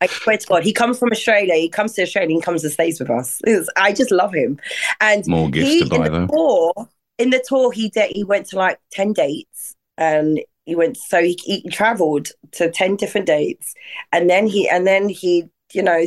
I 0.00 0.06
swear 0.06 0.38
to 0.38 0.46
God, 0.46 0.62
he 0.62 0.72
comes 0.72 0.98
from 0.98 1.10
Australia. 1.10 1.54
He 1.54 1.68
comes 1.68 1.94
to 1.94 2.02
Australia. 2.02 2.26
and 2.28 2.36
He 2.36 2.40
comes 2.42 2.62
and 2.62 2.72
stays 2.72 3.00
with 3.00 3.10
us. 3.10 3.40
I 3.76 3.92
just 3.92 4.10
love 4.10 4.32
him. 4.32 4.60
And 5.00 5.24
More 5.26 5.50
gifts 5.50 5.68
he 5.70 5.80
to 5.80 5.86
buy 5.86 5.96
in 5.96 6.02
the 6.04 6.10
though. 6.10 6.26
tour, 6.30 6.88
in 7.18 7.30
the 7.30 7.44
tour, 7.46 7.72
he 7.72 7.88
did. 7.88 8.12
He 8.14 8.22
went 8.24 8.46
to 8.48 8.56
like 8.56 8.78
ten 8.92 9.12
dates, 9.12 9.74
and 9.96 10.40
he 10.66 10.76
went. 10.76 10.96
So 10.96 11.20
he, 11.20 11.36
he 11.42 11.68
traveled 11.70 12.28
to 12.52 12.70
ten 12.70 12.94
different 12.94 13.26
dates, 13.26 13.74
and 14.12 14.30
then 14.30 14.46
he 14.46 14.68
and 14.68 14.86
then 14.86 15.08
he, 15.08 15.48
you 15.72 15.82
know, 15.82 16.06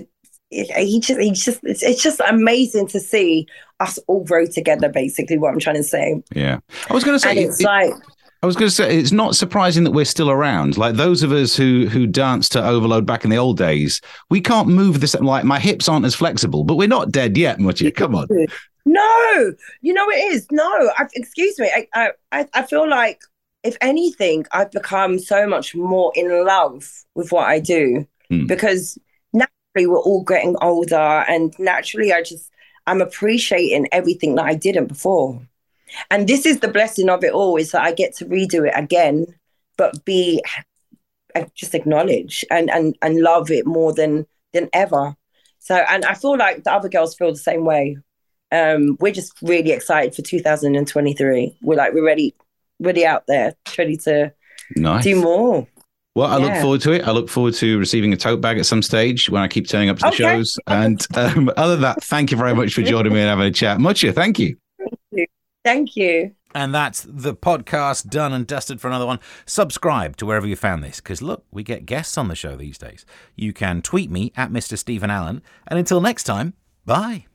he 0.49 0.65
he 0.73 0.99
just 1.01 1.19
he 1.19 1.31
just 1.31 1.59
it's, 1.63 1.83
it's 1.83 2.01
just 2.01 2.21
amazing 2.27 2.87
to 2.87 2.99
see 2.99 3.45
us 3.81 3.97
all 4.07 4.23
grow 4.23 4.45
together. 4.45 4.89
Basically, 4.89 5.37
what 5.37 5.51
I'm 5.53 5.59
trying 5.59 5.75
to 5.77 5.83
say, 5.83 6.21
Yeah, 6.33 6.59
I 6.89 6.93
was 6.93 7.03
going 7.03 7.15
to 7.15 7.19
say. 7.19 7.31
and 7.31 7.39
it's 7.39 7.59
it- 7.59 7.65
like. 7.65 7.93
I 8.43 8.47
was 8.47 8.55
going 8.55 8.69
to 8.69 8.73
say 8.73 8.97
it's 8.97 9.11
not 9.11 9.35
surprising 9.35 9.83
that 9.83 9.91
we're 9.91 10.03
still 10.03 10.31
around. 10.31 10.75
Like 10.75 10.95
those 10.95 11.21
of 11.21 11.31
us 11.31 11.55
who 11.55 11.85
who 11.87 12.07
danced 12.07 12.51
to 12.53 12.65
Overload 12.65 13.05
back 13.05 13.23
in 13.23 13.29
the 13.29 13.37
old 13.37 13.55
days, 13.57 14.01
we 14.31 14.41
can't 14.41 14.67
move 14.67 14.99
this. 14.99 15.13
Like 15.13 15.43
my 15.43 15.59
hips 15.59 15.87
aren't 15.87 16.05
as 16.07 16.15
flexible, 16.15 16.63
but 16.63 16.75
we're 16.75 16.87
not 16.87 17.11
dead 17.11 17.37
yet, 17.37 17.59
Mutya. 17.59 17.91
Come 17.95 18.15
on. 18.15 18.27
No, 18.83 19.53
you 19.81 19.93
know 19.93 20.09
it 20.09 20.33
is. 20.33 20.47
No, 20.51 20.63
I, 20.97 21.05
excuse 21.13 21.59
me. 21.59 21.69
I, 21.93 22.11
I, 22.31 22.47
I 22.55 22.63
feel 22.63 22.89
like 22.89 23.19
if 23.61 23.77
anything, 23.79 24.47
I've 24.51 24.71
become 24.71 25.19
so 25.19 25.45
much 25.47 25.75
more 25.75 26.11
in 26.15 26.43
love 26.43 26.89
with 27.13 27.31
what 27.31 27.47
I 27.47 27.59
do 27.59 28.07
Hmm. 28.31 28.47
because 28.47 28.97
naturally 29.33 29.85
we're 29.85 29.99
all 29.99 30.23
getting 30.23 30.55
older, 30.63 30.95
and 31.27 31.53
naturally 31.59 32.11
I 32.11 32.23
just 32.23 32.49
I'm 32.87 33.01
appreciating 33.01 33.87
everything 33.91 34.35
that 34.35 34.45
I 34.45 34.55
didn't 34.55 34.87
before. 34.87 35.41
And 36.09 36.27
this 36.27 36.45
is 36.45 36.59
the 36.59 36.67
blessing 36.67 37.09
of 37.09 37.23
it 37.23 37.33
all 37.33 37.57
is 37.57 37.71
that 37.71 37.83
I 37.83 37.93
get 37.93 38.15
to 38.17 38.25
redo 38.25 38.67
it 38.67 38.73
again, 38.75 39.27
but 39.77 40.05
be 40.05 40.41
just 41.55 41.73
acknowledge 41.75 42.43
and 42.51 42.69
and 42.69 42.95
and 43.01 43.21
love 43.21 43.51
it 43.51 43.65
more 43.65 43.93
than 43.93 44.25
than 44.53 44.69
ever. 44.73 45.15
So, 45.59 45.75
and 45.75 46.05
I 46.05 46.13
feel 46.13 46.37
like 46.37 46.63
the 46.63 46.73
other 46.73 46.89
girls 46.89 47.15
feel 47.15 47.31
the 47.31 47.37
same 47.37 47.65
way 47.65 47.97
um, 48.51 48.97
we're 48.99 49.13
just 49.13 49.33
really 49.41 49.71
excited 49.71 50.13
for 50.13 50.21
2023. 50.21 51.57
We're 51.61 51.75
like 51.75 51.93
we're 51.93 52.05
ready, 52.05 52.35
ready 52.79 53.05
out 53.05 53.23
there, 53.27 53.55
ready 53.77 53.97
to 53.97 54.33
Nice. 54.75 55.03
do 55.03 55.21
more. 55.21 55.67
Well, 56.15 56.27
I 56.27 56.37
look 56.37 56.53
forward 56.61 56.81
to 56.81 56.91
it. 56.91 57.07
I 57.07 57.11
look 57.11 57.29
forward 57.29 57.53
to 57.55 57.79
receiving 57.79 58.11
a 58.11 58.17
tote 58.17 58.41
bag 58.41 58.57
at 58.59 58.65
some 58.65 58.81
stage 58.81 59.29
when 59.29 59.41
I 59.41 59.47
keep 59.47 59.67
turning 59.67 59.89
up 59.89 59.97
to 59.99 60.01
the 60.01 60.07
Okay. 60.07 60.17
shows. 60.17 60.59
And 60.67 61.05
um, 61.15 61.49
other 61.57 61.73
than 61.75 61.81
that, 61.83 62.03
thank 62.03 62.31
you 62.31 62.37
very 62.37 62.53
much 62.53 62.73
for 62.73 62.81
joining 62.81 63.13
me 63.13 63.21
and 63.21 63.29
having 63.29 63.45
a 63.45 63.51
chat. 63.51 63.77
Mutya, 63.79 64.13
thank 64.13 64.37
you. 64.37 64.57
Thank 65.63 65.95
you. 65.95 66.31
And 66.53 66.75
that's 66.75 67.05
the 67.07 67.33
podcast 67.33 68.09
done 68.09 68.33
and 68.33 68.45
dusted 68.45 68.81
for 68.81 68.89
another 68.89 69.05
one. 69.05 69.19
Subscribe 69.45 70.17
to 70.17 70.25
wherever 70.25 70.45
you 70.45 70.57
found 70.57 70.83
this, 70.83 70.99
because 70.99 71.21
look, 71.21 71.45
we 71.49 71.63
get 71.63 71.85
guests 71.85 72.17
on 72.17 72.27
the 72.27 72.35
show 72.35 72.57
these 72.57 72.77
days. 72.77 73.05
You 73.37 73.53
can 73.53 73.81
tweet 73.81 74.11
me 74.11 74.33
at 74.35 74.51
Mr. 74.51 74.77
Stephen 74.77 75.09
Allen. 75.09 75.41
And 75.67 75.79
until 75.79 76.01
next 76.01 76.23
time, 76.25 76.55
bye. 76.85 77.25